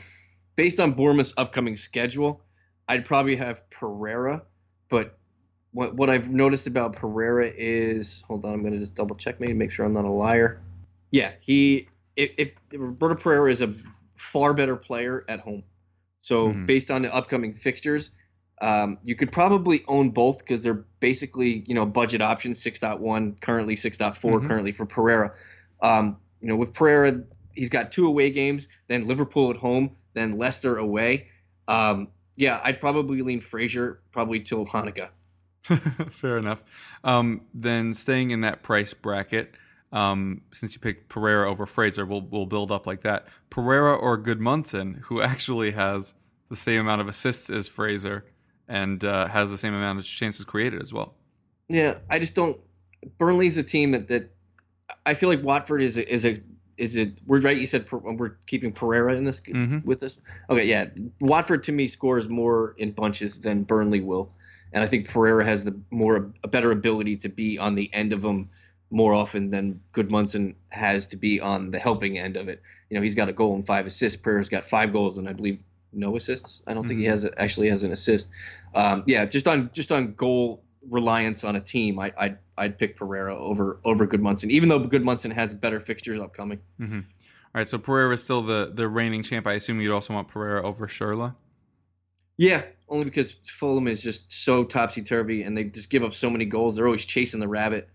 [0.56, 2.41] based on Bournemouth's upcoming schedule,
[2.88, 4.41] I'd probably have Pereyra,
[4.89, 5.17] but
[5.71, 9.39] what what I've noticed about Pereyra is hold on, I'm going to just double check
[9.39, 10.62] maybe make sure I'm not a liar.
[11.12, 13.73] Yeah, he if, if Roberto Pereyra is a
[14.24, 15.64] far better player at home.
[16.22, 16.66] So Mhm.
[16.66, 18.12] based on the upcoming fixtures,
[18.62, 23.76] um, you could probably own both because they're basically you know budget options 6.1 currently
[23.76, 24.48] 6.4 Mhm.
[24.48, 25.34] currently for Pereyra.
[25.82, 30.38] Um, you know with Pereyra, he's got two away games, then Liverpool at home, then
[30.38, 31.28] Leicester away.
[31.68, 35.10] Um, yeah, I'd probably lean Fraser probably till Hanukkah.
[36.12, 36.64] Fair enough.
[37.04, 39.56] Um, then staying in that price bracket,
[39.94, 43.28] um, since you picked Pereyra over Fraser, we'll we'll build up like that.
[43.50, 46.14] Pereyra or Gudmundsson, who actually has
[46.50, 48.26] the same amount of assists as Fraser
[48.68, 51.14] and uh, has the same amount of chances created as well.
[51.70, 52.58] Yeah, I just don't.
[53.18, 54.32] Burnley's the team that, that
[55.06, 56.38] I feel like Watford is a, is a
[56.78, 57.20] is it.
[57.26, 57.58] We're right.
[57.58, 59.86] You said we're keeping Pereyra in this Mhm.
[59.86, 60.18] with us
[60.50, 60.88] Okay, yeah.
[61.22, 64.34] Watford to me scores more in bunches than Burnley will,
[64.72, 68.12] and I think Pereyra has the more a better ability to be on the end
[68.12, 68.50] of them
[68.94, 72.62] more often than Good Gudmundsson has to be on the helping end of it.
[72.90, 74.22] You know, he's got a goal and five assists.
[74.22, 75.60] Pereyra's got five goals and I believe
[75.92, 76.62] no assists.
[76.68, 77.10] I don't think he Mhm.
[77.10, 78.30] has actually has an assist.
[78.76, 82.98] Um, yeah, just on just on goal reliance on a team, I, I'd I'd pick
[82.98, 86.60] Pereyra over over Good Gudmundsson, even though Good Gudmundsson has better fixtures upcoming.
[86.82, 86.90] All
[87.56, 89.48] right, so Pereyra is still the the reigning champ.
[89.48, 91.36] I assume you'd also want Pereyra over Schürrle.
[92.38, 96.30] Yeah, only because Fulham is just so topsy turvy and they just give up so
[96.32, 96.76] many goals.
[96.76, 97.90] They're always chasing the rabbit.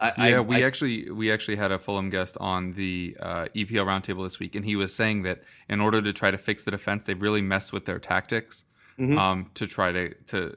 [0.00, 3.46] I, Yeah, I, we I- actually we actually had a Fulham guest on the uh,
[3.54, 6.64] EPL roundtable this week, and he was saying that in order to try to fix
[6.64, 8.64] the defense, they've really messed with their tactics
[8.98, 9.18] Mhm.
[9.18, 10.56] um, to try to to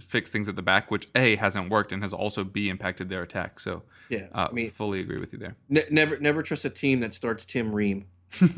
[0.00, 3.22] fix things at the back, which a hasn't worked and has also b impacted their
[3.22, 3.60] attack.
[3.60, 4.26] So, yeah.
[4.34, 5.54] uh, I mean, fully agree with you there.
[5.68, 8.06] ne- never never trust a team that starts Tim Ream.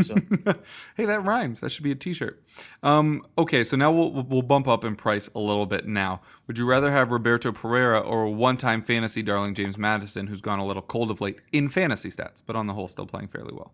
[0.03, 0.15] So
[0.97, 1.61] hey, that rhymes.
[1.61, 2.43] That should be a T-shirt.
[2.83, 5.87] Um, okay, so now we'll we'll bump up in price a little bit.
[5.87, 10.59] Now, would you rather have Roberto Pereyra or one-time fantasy darling James Maddison, who's gone
[10.59, 13.53] a little cold of late in fantasy stats, but on the whole, still playing fairly
[13.53, 13.73] well?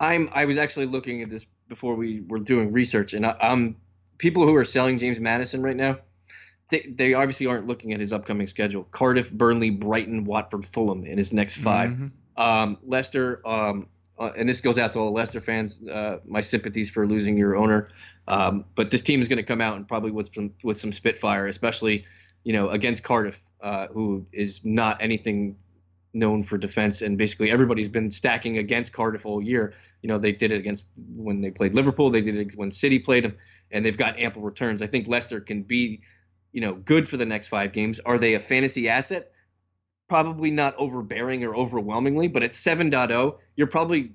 [0.00, 3.76] I'm I was actually looking at this before we were doing research, and I, um,
[4.18, 5.98] people who are selling James Maddison right now,
[6.68, 11.18] they, they obviously aren't looking at his upcoming schedule: Cardiff, Burnley, Brighton, Watford, Fulham in
[11.18, 12.10] his next 5 Mhm.
[12.36, 13.86] Um, Leicester, um,
[14.18, 15.80] uh, and this goes out to all Leicester fans.
[15.86, 17.88] Uh, my sympathies for losing your owner,
[18.28, 20.92] um, but this team is going to come out and probably with some with some
[20.92, 22.04] spitfire, especially
[22.44, 25.56] you know against Cardiff, uh, who is not anything
[26.12, 29.74] known for defense, and basically everybody's been stacking against Cardiff all year.
[30.00, 33.00] You know they did it against when they played Liverpool, they did it when City
[33.00, 33.36] played them,
[33.72, 34.80] and they've got ample returns.
[34.80, 36.02] I think Leicester can be,
[36.52, 37.98] you know, good for the next five games.
[37.98, 39.32] Are they a fantasy asset?
[40.08, 44.12] Probably not overbearing or overwhelmingly, but at 7.0, you're probably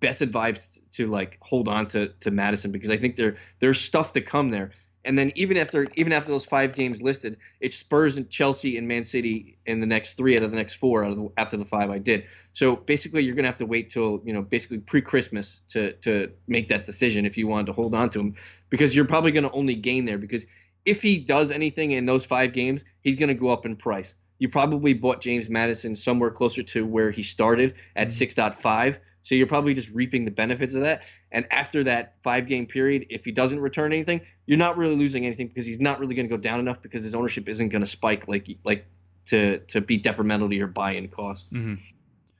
[0.00, 4.12] best advised to like hold on to to Maddison because I think there there's stuff
[4.12, 4.72] to come there.
[5.02, 8.86] And then even after even after those five games listed, it's Spurs and Chelsea and
[8.86, 11.56] Man City in the next three out of the next four out of the, after
[11.56, 12.24] the five I did.
[12.52, 16.68] So basically, you're gonna have to wait till you know basically pre-Christmas to to make
[16.68, 18.34] that decision if you wanted to hold on to him
[18.68, 20.44] because you're probably gonna only gain there because
[20.84, 24.14] if he does anything in those five games, he's gonna go up in price.
[24.40, 28.98] You probably bought James Maddison somewhere closer to where he started at 6.5.
[29.22, 31.02] So you're probably just reaping the benefits of that.
[31.30, 35.26] And after that five game period, if he doesn't return anything, you're not really losing
[35.26, 37.82] anything because he's not really going to go down enough because his ownership isn't going
[37.82, 38.86] to spike like like
[39.26, 41.52] to to be detrimental to your buy-in cost.
[41.52, 41.78] Mhm.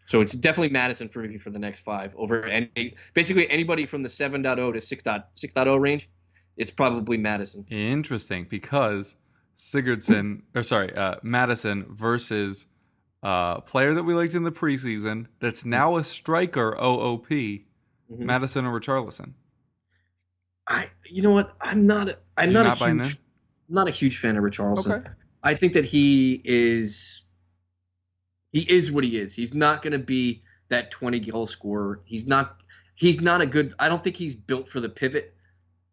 [0.07, 4.03] So it's definitely Maddison for me for the next five over any basically anybody from
[4.03, 6.09] the 7.0 to 6.6.0 range.
[6.57, 7.67] It's probably Maddison.
[7.71, 9.17] Interesting, because
[9.61, 12.67] Sigurdsson, or sorry, uh, Maddison versus
[13.23, 17.65] uh, player that we liked in the preseason that's now a striker OOP, Mhm.
[18.11, 19.35] Maddison or Richarlison.
[20.67, 21.55] I you know what?
[21.61, 23.17] I'm not a, I'm You're not, not a huge
[23.69, 25.01] not a huge fan of Richarlison.
[25.01, 25.11] Okay.
[25.43, 27.23] I think that he is
[28.53, 29.35] he is what he is.
[29.35, 32.01] He's not going to be that 20 goal scorer.
[32.05, 32.57] He's not
[32.95, 35.35] he's not a good I don't think he's built for the pivot.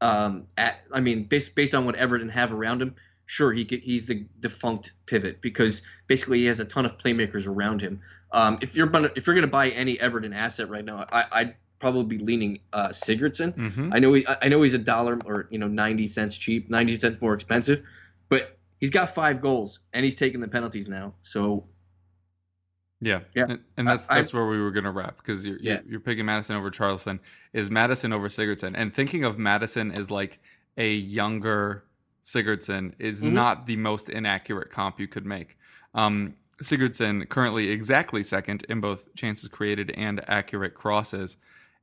[0.01, 2.95] Um at I mean based based on what Everton have around him,
[3.27, 7.47] sure he could, he's the defunct pivot because basically he has a ton of playmakers
[7.47, 7.99] around him.
[8.31, 11.25] Um if you're gonna if you're going to buy any Everton asset right now, I
[11.31, 13.53] I'd probably be leaning uh Sigurdsson.
[13.55, 13.93] Mm-hmm.
[13.93, 16.97] I know he, I know he's a dollar or you know ninety cents cheap, ninety
[16.97, 17.83] cents more expensive,
[18.29, 21.13] but he's got five goals and he's taking the penalties now.
[21.23, 21.65] So
[22.99, 23.45] Yeah, Yeah.
[23.49, 25.73] and, and that's I- that's where we were gonna wrap because you're, Yeah.
[25.73, 27.19] you're you're picking Maddison over Charleston.
[27.53, 28.73] Is Maddison over Sigurdsson?
[28.75, 30.39] And thinking of Maddison as like
[30.77, 31.83] a younger
[32.27, 33.31] Sigurdsson is Mhm.
[33.31, 35.57] not the most inaccurate comp you could make.
[35.95, 41.37] Um, Sigurdsson currently exactly second in both chances created and accurate crosses,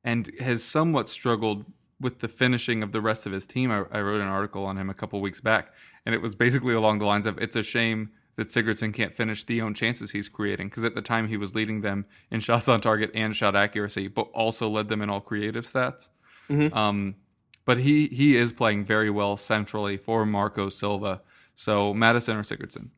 [0.05, 1.65] and has somewhat struggled
[1.99, 3.71] with the finishing of the rest of his team.
[3.71, 5.73] I, I wrote an article on him a couple weeks back,
[6.05, 9.45] and it was basically along the lines of it's a shame that Sigurdsson can't finish
[9.45, 12.69] the own chances he's creating because at the time he was leading them in shots
[12.69, 16.11] on target and shot accuracy, but also led them in all creative stats.
[16.51, 16.77] Mm-hmm.
[16.77, 17.15] Um,
[17.65, 21.23] but he he is playing very well centrally for Marco Silva.
[21.55, 22.89] So Maddison or Sigurdsson?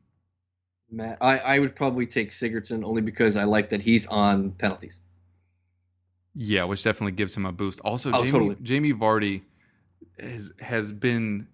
[0.89, 4.99] Matt, I, I would probably take Sigurdsson only because I like that he's on penalties.
[6.33, 7.81] Yeah, which definitely gives him a boost.
[7.81, 8.55] Also, oh, Jamie, totally.
[8.61, 9.41] Jamie Vardy
[10.19, 11.47] has has been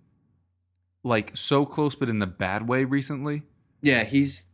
[1.04, 3.44] like so close, but in the bad way recently.
[3.82, 4.48] Yeah, he's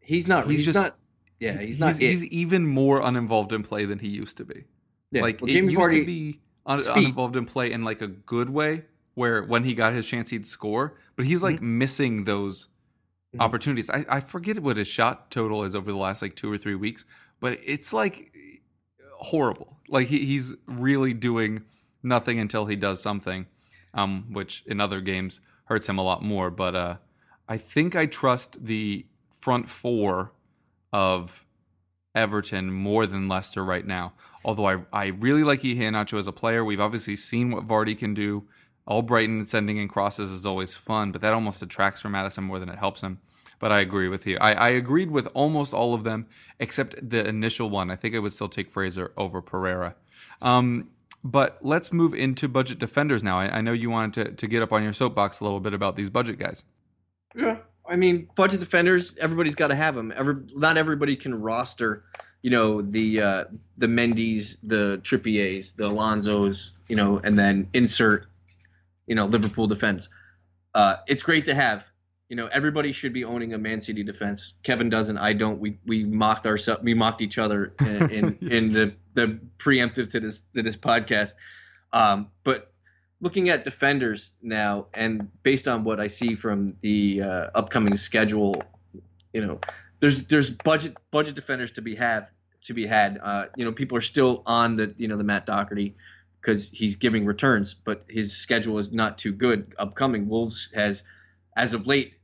[0.00, 0.46] he's not.
[0.46, 0.96] He's, he's just not.
[1.40, 1.96] Yeah, he's not.
[1.98, 4.64] He's, he's, even more uninvolved in play than he used to be.
[5.10, 8.50] Yeah, like well, Jamie Vardy, to be un, uninvolved in play in like a good
[8.50, 11.78] way, where when he got his chance he'd score, but he's like mm-hmm.
[11.78, 12.68] missing those
[13.34, 13.40] mm-hmm.
[13.40, 13.90] opportunities.
[13.90, 16.74] I, I forget what his shot total is over the last like two or three
[16.74, 17.04] weeks,
[17.40, 18.32] but it's like
[19.16, 19.76] horrible.
[19.88, 21.64] Like he, he's really doing
[22.02, 23.46] nothing until he does something,
[23.94, 26.50] um, which in other games hurts him a lot more.
[26.50, 26.96] But uh,
[27.48, 30.32] I think I trust the front four
[30.92, 31.44] of
[32.14, 34.12] Everton more than Leicester right now.
[34.44, 36.64] Although I, I really like Iheanacho as a player.
[36.64, 38.44] We've obviously seen what Vardy can do.
[38.88, 42.68] Albrighton sending in crosses is always fun, but that almost detracts from Maddison more than
[42.68, 43.20] it helps him.
[43.60, 44.38] But I agree with you.
[44.40, 46.26] I, I agreed with almost all of them
[46.58, 47.92] except the initial one.
[47.92, 49.94] I think I would still take Fraser over Pereyra.
[50.40, 50.88] Um,
[51.22, 53.38] but let's move into budget defenders now.
[53.38, 55.74] I, I know you wanted to, to get up on your soapbox a little bit
[55.74, 56.64] about these budget guys.
[57.36, 59.16] Yeah, I mean, budget defenders.
[59.18, 60.12] Everybody's got to have them.
[60.14, 62.04] Every not everybody can roster.
[62.42, 63.44] You know the uh,
[63.76, 68.26] the Mendy's, the Trippiers, the Alonsos, You know, and then insert.
[69.06, 70.08] You know, Liverpool defense.
[70.74, 71.86] Uh, it's great to have.
[72.28, 74.54] You know, everybody should be owning a Man City defense.
[74.62, 75.18] Kevin doesn't.
[75.18, 75.58] I don't.
[75.60, 76.82] We we mocked ourselves.
[76.82, 81.34] We mocked each other in in, in the the preemptive to this to this podcast.
[81.92, 82.72] Um, but
[83.20, 88.62] looking at defenders now, and based on what I see from the uh, upcoming schedule,
[89.32, 89.60] you know,
[90.02, 92.28] there's there's budget budget defenders to be have
[92.64, 93.18] to be had.
[93.22, 95.94] Uh, you know, people are still on the you know the Matt Doherty
[96.40, 99.74] because he's giving returns, but his schedule is not too good.
[99.78, 101.04] Upcoming Wolves has,
[101.56, 102.14] as of late,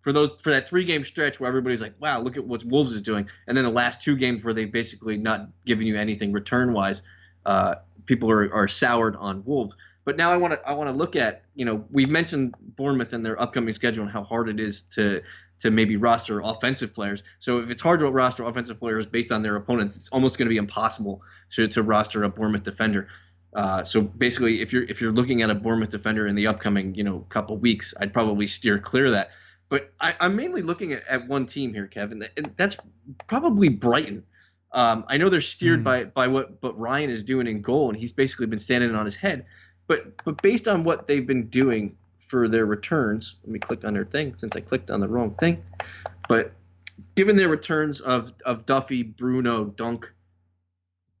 [0.00, 2.94] for those for that three game stretch where everybody's like, wow, look at what Wolves
[2.94, 6.32] is doing, and then the last two games where they've basically not given you anything
[6.32, 7.02] return wise,
[7.44, 7.74] uh,
[8.06, 9.76] people are, are soured on Wolves.
[10.06, 13.12] But now I want to I want to look at you know we've mentioned Bournemouth
[13.12, 15.20] and their upcoming schedule and how hard it is to
[15.60, 17.22] to maybe roster offensive players.
[17.38, 20.46] So if it's hard to roster offensive players based on their opponents, it's almost going
[20.46, 23.08] to be impossible to, to roster a Bournemouth defender.
[23.54, 26.94] Uh, so basically, if you're if you're looking at a Bournemouth defender in the upcoming
[26.94, 29.30] you know couple weeks, I'd probably steer clear of that.
[29.70, 32.76] But I, am mainly looking at, at, one team here, Kevin, and that's
[33.26, 34.24] probably Brighton.
[34.72, 35.84] Um, I know they're steered mm.
[35.84, 39.06] by by what but Ryan is doing in goal, and he's basically been standing on
[39.06, 39.46] his head.
[39.86, 41.96] But but based on what they've been doing
[42.28, 45.34] for their returns, let me click on their thing since I clicked on the wrong
[45.34, 45.62] thing.
[46.28, 46.52] But
[47.14, 50.12] given their returns of of Duffy, Bruno, Dunk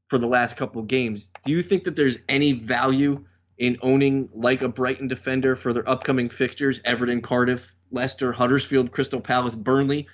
[0.08, 3.24] for the last couple games, do you think that there's any value
[3.58, 9.20] in owning like a Brighton defender for their upcoming fixtures, Everton, Cardiff, Leicester, Huddersfield, Crystal
[9.20, 10.06] Palace, Burnley,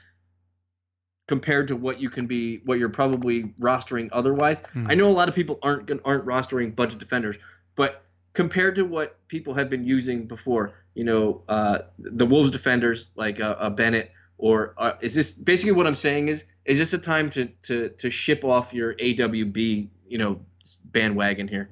[1.26, 4.62] compared to what you can be, what you're probably rostering otherwise?
[4.74, 4.90] Mm.
[4.90, 7.36] I know a lot of people aren't aren't rostering budget defenders,
[7.76, 8.03] but
[8.34, 10.74] compared to what people have been using before.
[10.94, 15.72] You know, uh, the Wolves defenders like uh, uh, Bennett, or uh, is this basically
[15.72, 16.28] what I'm saying?
[16.28, 20.40] Is is this a time to to to ship off your AWB you know
[20.84, 21.70] bandwagon here?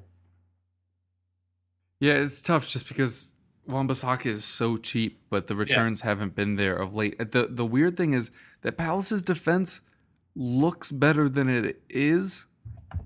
[1.99, 3.33] Yeah, it's tough just because
[3.65, 6.07] Wan-Bissaka is so cheap, but the returns yeah.
[6.07, 7.17] haven't been there of late.
[7.17, 9.81] The the weird thing is that Palace's defense
[10.35, 12.47] looks better than it is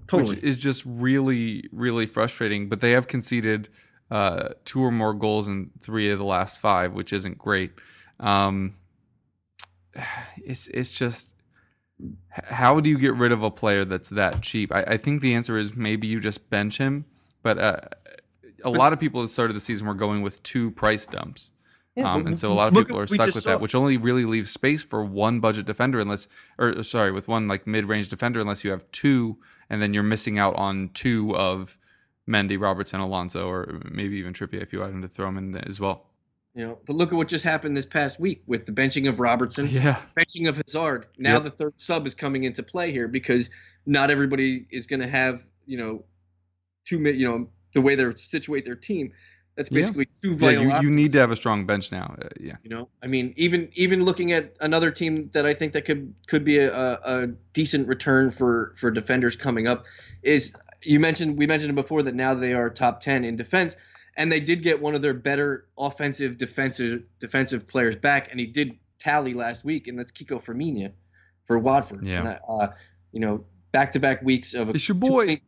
[0.08, 0.36] Totally.
[0.36, 2.70] Which is just really, really frustrating.
[2.70, 3.70] But they have conceded
[4.10, 7.72] uh, two or more goals in three of the last five, which isn't great.
[8.20, 8.76] Um,
[10.38, 11.34] it's it's just
[12.32, 14.74] how do you get rid of a player that's that cheap?
[14.74, 17.06] I, I think the answer is maybe you just bench him.
[17.42, 17.80] But uh,
[18.64, 21.06] a lot of people at the start of the season were going with two price
[21.06, 21.52] dumps.
[21.96, 23.52] Yeah, um, and so a lot of people are stuck with saw.
[23.52, 26.28] that, which only really leaves space for one budget defender, unless,
[26.60, 30.40] or sorry, with one like mid-range defender, unless you have two and then you're missing
[30.40, 31.78] out on two of
[32.28, 35.80] Mendy, Robertson, Alonso, or maybe even Trippier if you wanted to throw him in as
[35.80, 36.06] well.
[36.54, 39.20] You know, but look at what just happened this past week with the benching of
[39.20, 41.06] Robertson, yeah, benching of Hazard.
[41.18, 41.44] Now yep.
[41.44, 43.52] the third sub is coming into play here because
[43.86, 46.04] not everybody is going to have you know
[46.84, 49.14] two you know the way they situate their team.
[49.58, 50.22] That's basically yeah.
[50.22, 50.64] two vital.
[50.66, 52.16] Yeah, you, you, need to have a strong bench now.
[52.22, 52.58] Uh, yeah.
[52.62, 56.14] You know, I mean, even even looking at another team that I think that could
[56.28, 59.86] could be a, a decent return for for defenders coming up
[60.22, 63.76] is you mentioned we mentioned before that now they are top ten in defense,
[64.16, 68.46] and they did get one of their better offensive defensive defensive players back, and he
[68.46, 70.92] did tally last week, and that's Kiko Femenía
[71.48, 72.06] for Watford.
[72.06, 72.20] Yeah.
[72.20, 72.68] And, uh,
[73.12, 75.26] you know, back to back weeks of It's your two boy.
[75.26, 75.42] clean-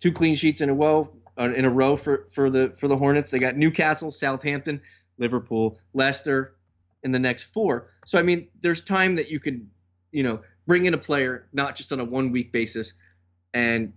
[0.00, 2.96] two clean sheets in a row Uh, in a row for for the for the
[2.96, 3.30] Hornets.
[3.30, 4.80] They got Newcastle, Southampton,
[5.18, 6.54] Liverpool, Leicester
[7.02, 7.90] in the next four.
[8.06, 9.70] So I mean, there's time that you can,
[10.12, 12.92] you know, bring in a player not just on a one week basis
[13.52, 13.92] and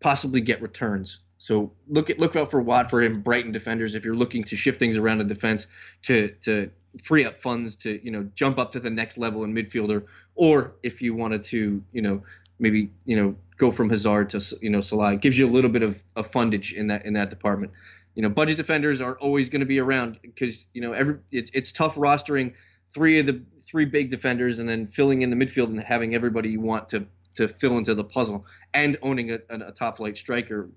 [0.00, 1.20] possibly get returns.
[1.38, 4.78] So look at look out for Watford and Brighton defenders if you're looking to shift
[4.78, 5.66] things around in defense
[6.02, 6.70] to to
[7.02, 10.76] free up funds to you know jump up to the next level in midfielder, or
[10.82, 12.22] if you wanted to you know
[12.58, 15.70] maybe you know go from Hazard to you know Salah, it gives you a little
[15.70, 17.72] bit of, of fundage in that in that department.
[18.14, 21.50] You know, budget defenders are always going to be around because you know every it,
[21.52, 22.54] it's tough rostering
[22.92, 26.50] three of the three big defenders and then filling in the midfield and having everybody
[26.50, 30.70] you want to to fill into the puzzle and owning a, a top flight striker,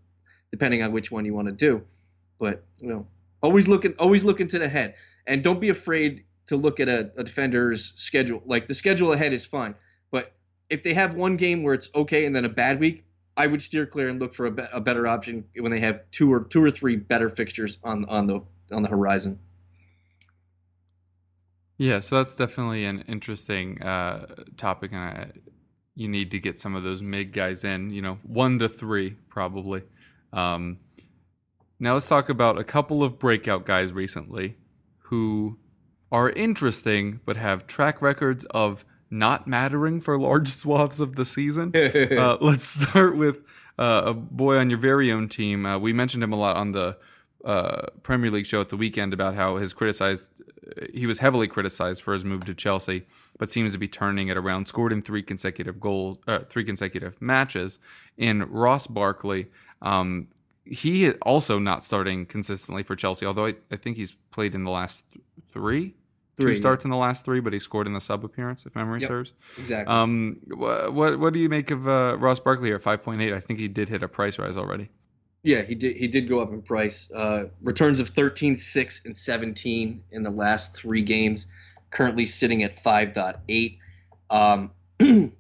[0.52, 1.84] depending on which one you want to do.
[2.40, 3.08] But you know,
[3.42, 7.12] always looking always looking to the head, and don't be afraid to look at a,
[7.16, 8.42] a defender's schedule.
[8.46, 9.76] Like the schedule ahead is fine,
[10.70, 13.05] if they have one game where it's okay and then a bad week,
[13.36, 16.01] I would steer clear and look for a, be- a better option when they have
[16.11, 18.41] two or two or three better fixtures on on the
[18.72, 19.39] on the horizon.
[21.78, 24.26] Yeah, so that's definitely an interesting uh,
[24.57, 25.32] topic, and I,
[25.95, 27.91] you need to get some of those mid guys in.
[27.91, 29.84] You know, one to three probably.
[30.34, 30.80] Um,
[31.80, 34.57] now let's talk about a couple of breakout guys recently
[35.03, 35.57] who
[36.11, 41.76] are interesting but have track records of not mattering for large swaths of the season.
[41.76, 43.38] uh, let's start with
[43.78, 45.66] uh, a boy on your very own team.
[45.66, 46.97] Uh, we mentioned him a lot on the
[47.45, 50.30] uh, Premier League show at the weekend about how his criticized.
[50.93, 53.07] He was heavily criticized for his move to Chelsea,
[53.39, 54.68] but seems to be turning it around.
[54.68, 57.80] Scored in three consecutive goals, uh, three consecutive matches.
[58.18, 59.47] In Ross Barkley,
[59.82, 60.28] um,
[60.66, 63.26] he also not starting consistently for Chelsea.
[63.26, 65.05] Although I, I think he's played in the last
[65.51, 65.95] three,
[66.40, 68.76] Three, two starts in the last three, but he scored in the sub appearance, if
[68.76, 69.08] memory Yep.
[69.08, 69.34] serves.
[69.58, 69.94] exactly.
[69.94, 73.22] Um, wha- what what do you make of uh, Ross Barkley here at five point
[73.22, 73.34] eight?
[73.34, 74.90] I think he did hit a price rise already.
[75.44, 75.96] Yeah, he did.
[75.96, 77.10] He did go up in price.
[77.10, 81.48] Uh, returns of 13, 6, and 17 in the last three games.
[81.92, 83.78] Currently sitting at 5.8.
[84.30, 84.72] Um,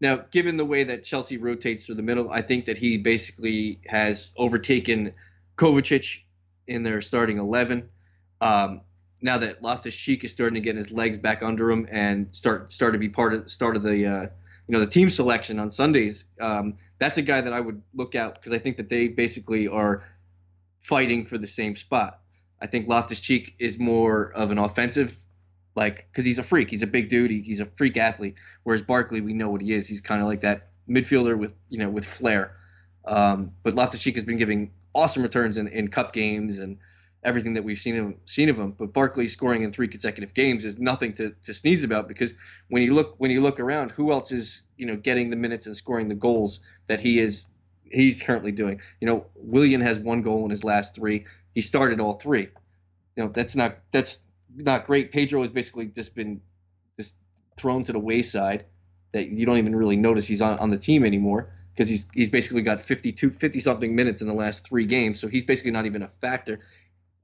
[0.00, 3.80] now, given the way that Chelsea rotates through the middle, I think that he basically
[3.86, 5.12] has overtaken
[5.56, 6.22] Kovacic
[6.66, 7.88] in their starting 11.
[8.40, 8.80] Um,
[9.22, 12.72] now that Loftus Cheek is starting to get his legs back under him and start
[12.72, 15.70] start to be part of start of the uh, you know the team selection on
[15.70, 16.24] Sundays.
[16.40, 19.68] Um, that's a guy that I would look out because I think that they basically
[19.68, 20.04] are
[20.82, 22.20] fighting for the same spot.
[22.60, 25.16] I think Loftus Cheek is more of an offensive,
[25.74, 26.70] like because he's a freak.
[26.70, 27.30] He's a big dude.
[27.30, 28.36] He, he's a freak athlete.
[28.64, 29.86] Whereas Barkley, we know what he is.
[29.86, 32.56] He's kind of like that midfielder with you know with flair.
[33.04, 36.78] Um, but Loftus Cheek has been giving awesome returns in, in cup games and
[37.22, 38.72] everything that we've seen him seen of him.
[38.72, 42.34] But Barkley scoring in three consecutive games is nothing to, to sneeze about because
[42.68, 45.66] when you look when you look around, who else is you know getting the minutes
[45.66, 47.48] and scoring the goals that he is
[47.84, 48.80] he's currently doing?
[49.00, 51.26] You know, Willian has one goal in his last three.
[51.54, 52.48] He started all three.
[53.16, 54.22] You know, that's not that's
[54.54, 55.12] not great.
[55.12, 56.40] Pedro has basically just been
[56.98, 57.14] just
[57.56, 58.64] thrown to the wayside
[59.12, 62.28] that you don't even really notice he's on, on the team anymore because he's he's
[62.28, 65.86] basically got 52 50 something minutes in the last three games so he's basically not
[65.86, 66.60] even a factor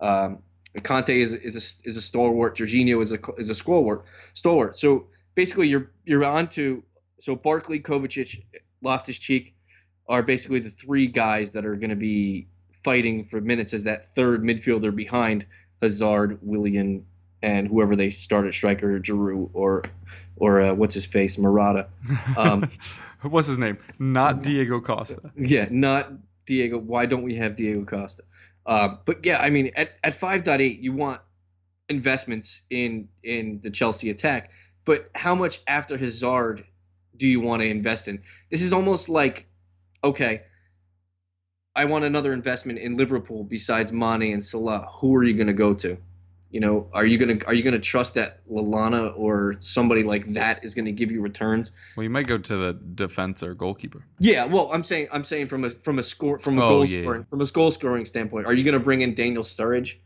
[0.05, 0.39] um,
[0.77, 5.07] Kanté is is a, is a stalwart Jorginho is a is a stalwart stalwart so
[5.35, 6.83] basically you're you're on to
[7.21, 8.43] so Barkley Kovacic
[8.83, 9.55] Loftus Cheek
[10.09, 12.49] are basically the three guys that are going to be
[12.83, 15.47] fighting for minutes as that third midfielder behind
[15.81, 17.07] Hazard Willian
[17.43, 19.85] and whoever they start at striker Giroud or
[20.37, 21.89] or uh, what's his face Murata
[22.37, 22.71] um,
[23.23, 23.79] What's his name?
[23.99, 25.33] Not Diego Costa.
[25.37, 26.13] yeah, not
[26.47, 26.79] Diego.
[26.79, 28.23] Why don't we have Diego Costa?
[28.67, 31.21] Uh, but yeah, I mean, at, at 5.8, you want
[31.89, 34.51] investments in in the Chelsea attack.
[34.85, 36.65] But how much after Hazard
[37.17, 38.23] do you want to invest in?
[38.51, 39.47] This is almost like,
[40.03, 40.43] okay,
[41.75, 44.89] I want another investment in Liverpool besides Mane and Salah.
[45.01, 45.99] Who are you going to go to?
[46.55, 50.63] You know, are you gonna are you gonna trust that Lallana or somebody like that
[50.65, 51.73] is going to give you returns?
[51.97, 54.07] Well, you might go to the defense or goalkeeper.
[54.21, 56.85] Yeah, well, I'm saying I'm saying from a from a score from a Oh, goal
[56.85, 57.01] yeah.
[57.03, 59.97] scoring from a goal scoring standpoint, are you going to bring in Daniel Sturridge?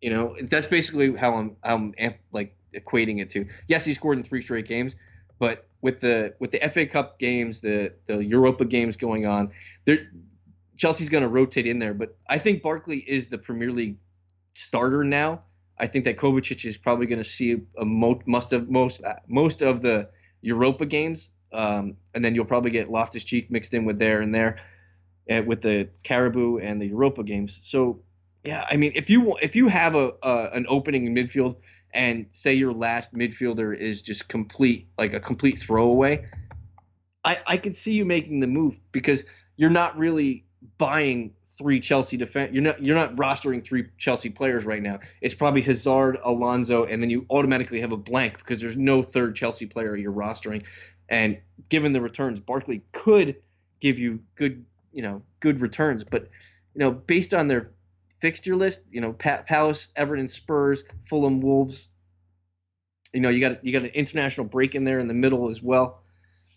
[0.00, 3.46] You know, that's basically how I'm I'm amp, like equating it to.
[3.68, 4.96] Yes, he scored in three straight games,
[5.38, 9.52] but with the with the FA Cup games, the the Europa games going on,
[9.84, 10.10] there
[10.76, 11.94] Chelsea's going to rotate in there.
[11.94, 13.98] But I think Barkley is the Premier League
[14.54, 15.42] starter now.
[15.82, 19.62] I think that Kovacic is probably going to see a mo- must have most most
[19.62, 20.08] of the
[20.40, 24.32] Europa games, um, and then you'll probably get Loftus Cheek mixed in with there and
[24.32, 24.60] there,
[25.28, 27.58] uh, with the Carabao and the Europa games.
[27.64, 28.02] So
[28.44, 31.56] Yeah, I mean, if you if you have a, a an opening in midfield
[31.92, 36.26] and say your last midfielder is just complete like a complete throwaway,
[37.24, 39.24] I I could see you making the move because
[39.56, 40.44] you're not really
[40.78, 42.52] buying three Chelsea defense.
[42.52, 44.98] You're not you're not rostering three Chelsea players right now.
[45.20, 49.36] It's probably Hazard, Alonso, and then you automatically have a blank because there's no third
[49.36, 50.64] Chelsea player you're rostering.
[51.08, 51.38] And
[51.68, 53.36] given the returns, Barkley could
[53.80, 56.28] give you good you know good returns, but
[56.74, 57.70] you know based on their
[58.20, 61.88] fixture list, you know Pat Palace, Everton, Spurs, Fulham, Wolves.
[63.12, 65.62] You know you got you got an international break in there in the middle as
[65.62, 66.02] well.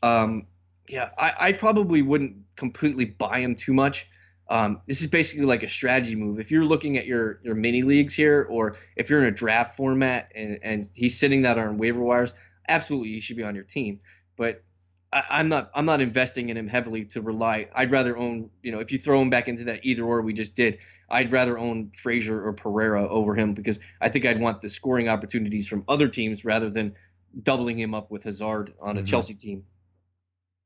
[0.02, 0.48] Um,
[0.88, 4.08] yeah, I, I probably wouldn't completely buy him too much.
[4.48, 6.40] Um, this is basically like a strategy move.
[6.40, 9.76] If you're looking at your your mini leagues here, or if you're in a draft
[9.76, 12.34] format and, and he's sitting that on waiver wires,
[12.68, 14.02] absolutely you should be on your team.
[14.38, 14.64] But
[15.12, 17.70] I, am not I'm not investing in him heavily to rely.
[17.74, 20.34] I'd rather own you know if you throw him back into that either or we
[20.34, 20.80] just did.
[21.08, 25.08] I'd rather own Fraser or Pereyra over him because I think I'd want the scoring
[25.08, 26.96] opportunities from other teams rather than
[27.40, 29.06] doubling him up with Hazard on a mm-hmm.
[29.06, 29.66] Chelsea team.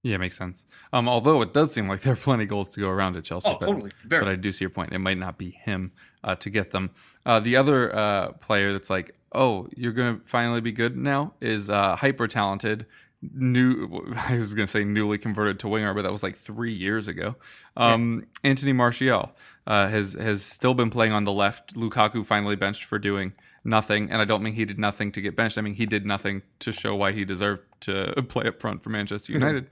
[0.02, 0.66] Yeah, makes sense.
[0.93, 3.26] Um, although it does seem like there are plenty of goals to go around at
[3.26, 3.50] Chelsea.
[3.50, 3.91] Oh, but, totally.
[4.06, 4.24] Very.
[4.24, 4.93] But I do see your point.
[4.93, 5.91] It might not be him
[6.24, 6.91] uh, to get them.
[7.26, 11.34] Uh, the other uh, player that's like, oh, you're going to finally be good now
[11.41, 12.86] is uh, hyper talented.
[13.22, 16.74] New, I was going to say newly converted to winger, but that was like three
[16.74, 17.36] years ago.
[17.76, 18.50] Um, yeah.
[18.52, 19.32] Anthony Martial
[19.68, 21.76] uh, has has still been playing on the left.
[21.76, 23.34] Lukaku finally benched for doing
[23.70, 25.57] nothing, and I don't mean he did nothing to get benched.
[25.57, 28.89] I mean he did nothing to show why he deserved to play up front for
[28.89, 29.67] Manchester United.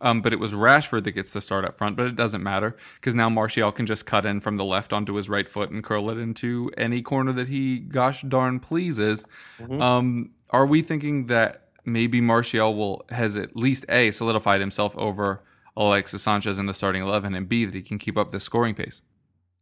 [0.00, 2.76] um, but it was Rashford that gets the start up front, but it doesn't matter
[2.94, 5.84] because now Martial can just cut in from the left onto his right foot and
[5.84, 9.26] curl it into any corner that he gosh darn pleases.
[9.58, 9.82] Mm-hmm.
[9.82, 15.42] Um, are we thinking that maybe Martial will has at least a solidified himself over
[15.76, 18.74] Alexis Sanchez in the starting eleven, and b that he can keep up the scoring
[18.74, 19.02] pace?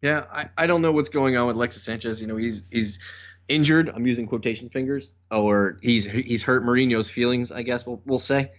[0.01, 2.20] Yeah, I, I don't know what's going on with Alexis Sanchez.
[2.20, 3.01] You know, he's he's
[3.49, 3.88] injured.
[3.88, 7.51] I'm using quotation fingers, or he's he's hurt Mourinho's feelings.
[7.51, 8.53] I guess we'll we'll say.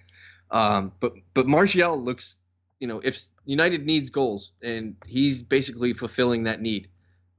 [0.51, 2.35] Um, but but Martial looks,
[2.79, 6.89] you know, if United needs goals, and he's basically fulfilling that need.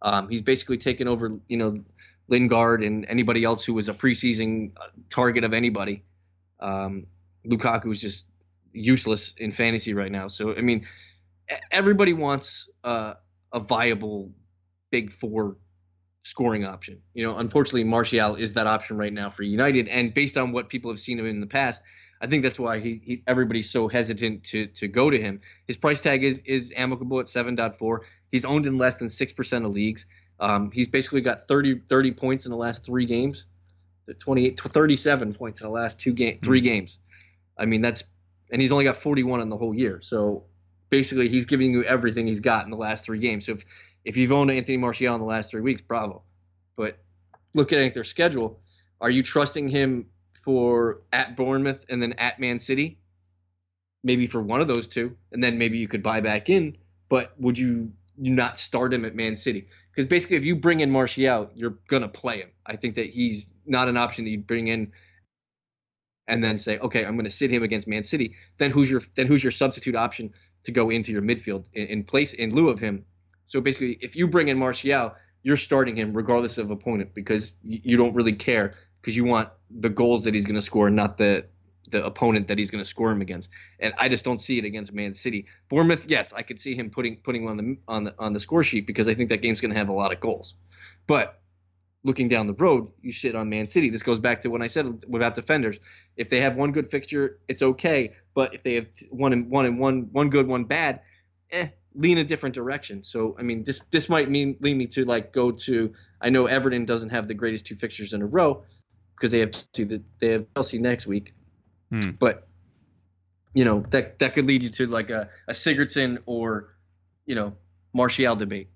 [0.02, 1.84] Um, he's basically taken over, you know,
[2.28, 4.72] Lingard and anybody else who was a preseason
[5.10, 6.04] target of anybody.
[6.58, 7.06] Um,
[7.46, 8.26] Lukaku is just
[8.72, 10.28] useless in fantasy right now.
[10.28, 10.86] So I mean,
[11.70, 13.14] everybody wants uh,
[13.52, 14.32] a viable
[14.90, 15.56] big four
[16.22, 17.00] scoring option.
[17.14, 20.68] You know, unfortunately, Martial is that option right now for United, and based on what
[20.68, 21.82] people have seen him in the past,
[22.20, 25.40] I think that's why he, he, everybody's so hesitant to to go to him.
[25.66, 28.00] His price tag is is amicable at 7.4.
[28.30, 30.06] He's owned in less than 6% of leagues.
[30.38, 33.46] Um, he's basically got 30 30 points in the last 3 games.
[34.18, 36.64] 28 37 points in the last two game 3 mm.
[36.64, 36.98] games.
[37.56, 38.04] I mean, that's
[38.50, 40.00] and he's only got 41 in the whole year.
[40.00, 40.44] So
[40.90, 43.46] basically he's giving you everything he's got in the last 3 games.
[43.46, 43.64] So if
[44.04, 46.22] if you've owned Anthony Martial in the last 3 weeks, bravo.
[46.76, 46.98] But
[47.54, 48.60] looking at their schedule,
[49.00, 50.06] are you trusting him
[50.44, 52.98] for at Bournemouth and then at Man City.
[54.02, 56.78] Maybe for one of those two, and then maybe you could buy back in.
[57.08, 59.68] But would you not start him at Man City?
[59.90, 62.50] Because basically, if you bring in Martial, you're gonna play him.
[62.64, 64.92] I think that he's not an option that you bring in
[66.26, 68.36] and then say, okay, I'm to sit him against Man City.
[68.56, 70.32] Then who's your then who's your substitute option
[70.64, 73.04] to go into your midfield in, in place in lieu of him?
[73.50, 77.96] So basically, if you bring in Martial, you're starting him regardless of opponent because you,
[77.96, 81.46] don't really care because you want the goals that he's going to score, not the
[81.90, 83.48] the opponent that he's going to score him against.
[83.80, 85.46] And I just don't see it against Man City.
[85.68, 88.62] Bournemouth, yes, I could see him putting putting on the on the on the score
[88.62, 90.54] sheet because I think that game's going to have a lot of goals.
[91.08, 91.40] But
[92.04, 93.90] looking down the road, you shit on Man City.
[93.90, 95.76] This goes back to when I said about defenders.
[96.16, 98.14] If they have one good fixture, it's okay.
[98.32, 101.00] But if they have one and one and one one good, one bad,
[101.50, 103.02] eh, lean a different direction.
[103.04, 105.92] So I mean, this this might mean lead me to like go to.
[106.20, 108.64] I know Everton doesn't have the greatest two fixtures in a row,
[109.20, 110.00] because they have Chelsea.
[110.18, 111.34] They have Chelsea next week,
[111.90, 112.10] hmm.
[112.18, 112.48] but
[113.54, 116.74] you know that that could lead you to like a, a Sigurdsson or
[117.26, 117.54] you know
[117.92, 118.68] Martial debate.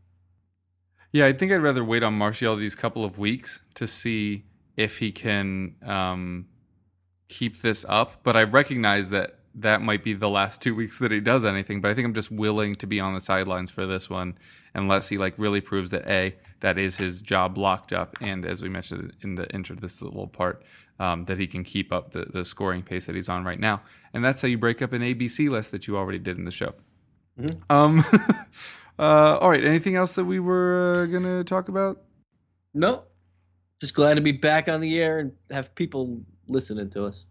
[1.13, 4.45] Yeah, I think I'd rather wait on Martial these couple of weeks to see
[4.77, 6.49] if he can um,
[7.29, 8.25] keep this up.
[8.25, 11.81] But I recognize that that might be the last two weeks that he does anything.
[11.81, 14.37] But I think I'm just willing to be on the sidelines for this one
[14.75, 18.63] unless he like really proves that a that is his job locked up, and as
[18.63, 20.65] we mentioned in the intro, this little part
[20.99, 23.83] um, that he can keep up the the scoring pace that he's on right now.
[24.13, 26.53] And that's how you break up an ABC list that you already did in the
[26.53, 26.75] show.
[27.39, 27.73] Mm-hmm.
[27.73, 28.05] Um,
[28.99, 29.65] uh, all right.
[29.65, 32.03] Anything else that we were uh, gonna talk about?
[32.73, 33.05] No.
[33.81, 37.25] Just glad to be back on the air and have people listening to us.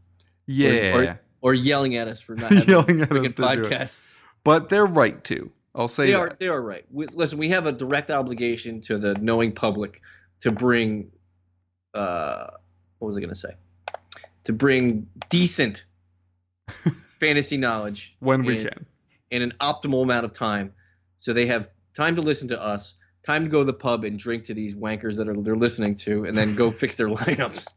[0.45, 0.95] Yeah.
[0.95, 3.99] Or, or, or yelling at us for not having yelling at us podcast.
[4.43, 6.19] But they're right to I'll say They that.
[6.19, 6.85] are they are right.
[6.91, 10.01] We, listen, we have a direct obligation to the knowing public
[10.41, 11.11] to bring
[11.93, 12.47] uh
[12.99, 13.53] what was I going to say?
[14.45, 15.83] To bring decent
[17.19, 18.85] fantasy knowledge when we in, can.
[19.31, 20.73] in an optimal amount of time
[21.19, 24.17] so they have time to listen to us, time to go to the pub and
[24.19, 27.67] drink to these wankers that are they're listening to and then go fix their lineups.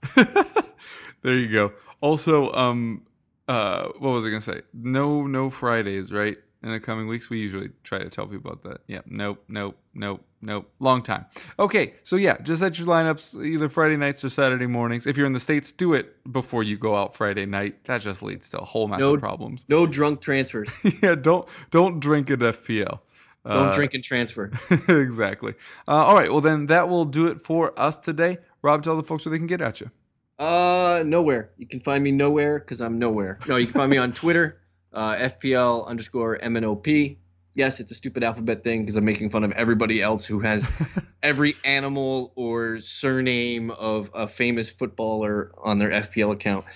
[1.22, 1.72] there you go.
[2.00, 3.02] Also, um,
[3.48, 4.62] uh, what was I gonna say?
[4.72, 6.36] No, no Fridays, right?
[6.62, 8.80] In the coming weeks, we usually try to tell people about that.
[8.88, 10.68] Yeah, nope, nope, nope, nope.
[10.80, 11.26] Long time.
[11.60, 15.06] Okay, so yeah, just set your lineups either Friday nights or Saturday mornings.
[15.06, 17.84] If you're in the states, do it before you go out Friday night.
[17.84, 19.64] That just leads to a whole mess No- of problems.
[19.68, 20.68] No drunk transfers.
[21.02, 23.00] yeah, don't don't drink at FPL.
[23.44, 24.50] Don't Uh, drink and transfer.
[24.88, 25.54] exactly.
[25.86, 26.32] Uh, all right.
[26.32, 28.38] Well, then that will do it for us today.
[28.62, 29.90] Rob, tell the folks where they can get at you.
[30.38, 31.50] Uh, nowhere.
[31.56, 33.38] You can find me nowhere because I'm nowhere.
[33.48, 34.60] No, you can find me on Twitter,
[34.92, 37.16] uh, FPL underscore MNOP.
[37.54, 40.68] Yes, it's a stupid alphabet thing because I'm making fun of everybody else who has
[41.22, 46.66] every animal or surname of a famous footballer on their FPL account.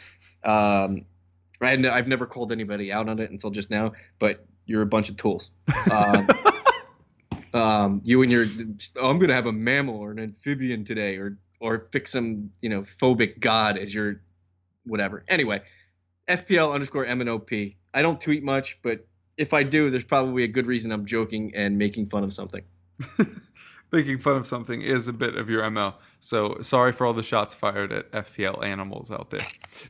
[0.42, 1.04] Um,
[1.60, 5.10] I, I've never called anybody out on it until just now, but you're a bunch
[5.10, 5.50] of tools.
[5.92, 6.28] Um,
[7.54, 8.46] um, you and your,
[8.96, 12.68] oh, I'm gonna have a mammal or an amphibian today, or or pick some you
[12.68, 14.22] know phobic god as your
[14.84, 15.24] whatever.
[15.28, 15.62] Anyway,
[16.26, 17.76] FPL underscore MNOP.
[17.92, 19.06] I don't tweet much, but
[19.36, 22.62] if I do, there's probably a good reason I'm joking and making fun of something.
[23.92, 25.94] Making fun of something is a bit of your ML.
[26.20, 29.44] So sorry for all the shots fired at FPL animals out there.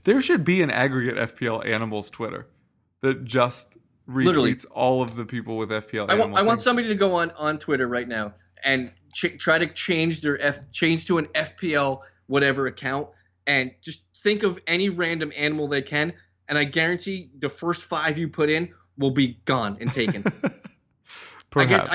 [0.04, 2.46] There should be an aggregate FPL animals Twitter
[3.02, 3.76] that just
[4.08, 4.56] retweets Literally.
[4.72, 7.58] all of the people with FPL I want I want somebody to go on on
[7.58, 8.32] Twitter right now
[8.64, 13.08] and ch- try to change their F change to an FPL whatever account
[13.46, 16.12] and just think of any random animal they can,
[16.48, 20.24] and I guarantee the first five you put in will be gone and taken.
[21.56, 21.88] I, guar-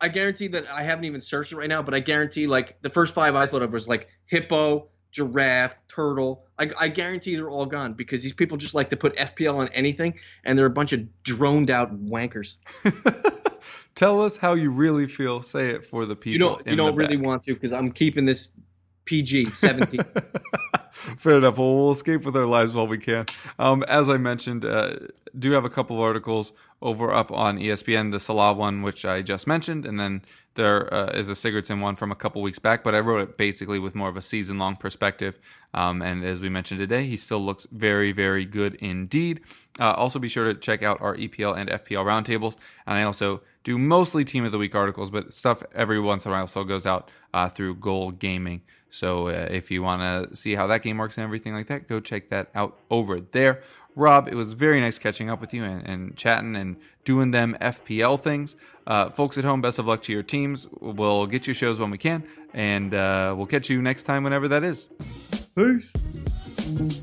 [0.00, 2.80] I, I guarantee that I haven't even searched it right now, but I guarantee like
[2.80, 6.44] the first five I thought of was like hippo, giraffe, turtle.
[6.56, 9.68] I, I guarantee they're all gone because these people just like to put FPL on
[9.68, 12.54] anything, and they're a bunch of droned out wankers.
[14.00, 15.42] Tell us how you really feel.
[15.42, 16.32] Say it for the people.
[16.32, 17.26] You don't you don't really back.
[17.26, 18.50] want to because I'm keeping this
[19.04, 20.00] PG 17.
[20.90, 21.58] Fair enough.
[21.58, 23.26] Well, we'll escape with our lives while we can.
[23.58, 24.94] Um, as I mentioned, uh,
[25.38, 29.20] do have a couple of articles over up on ESPN, the Salah one, which I
[29.22, 30.22] just mentioned, and then
[30.54, 32.82] there uh, is a Sigurdsson one from a couple weeks back.
[32.82, 35.38] But I wrote it basically with more of a season-long perspective.
[35.74, 39.40] Um, and as we mentioned today, he still looks very, very good indeed.
[39.78, 42.56] Uh, also, be sure to check out our EPL and FPL roundtables.
[42.86, 46.32] And I also do mostly Team of the Week articles, but stuff every once in
[46.32, 48.62] a while still goes out uh, through Goal Gaming.
[48.90, 51.88] So uh, if you want to see how that game works and everything like that,
[51.88, 53.62] go check that out over there.
[53.96, 57.56] Rob, it was very nice catching up with you and, and chatting and doing them
[57.60, 58.56] FPL things.
[58.86, 60.68] Uh, folks at home, best of luck to your teams.
[60.80, 62.24] We'll get you shows when we can,
[62.54, 64.88] and uh, we'll catch you next time whenever that is.
[65.54, 67.02] Peace.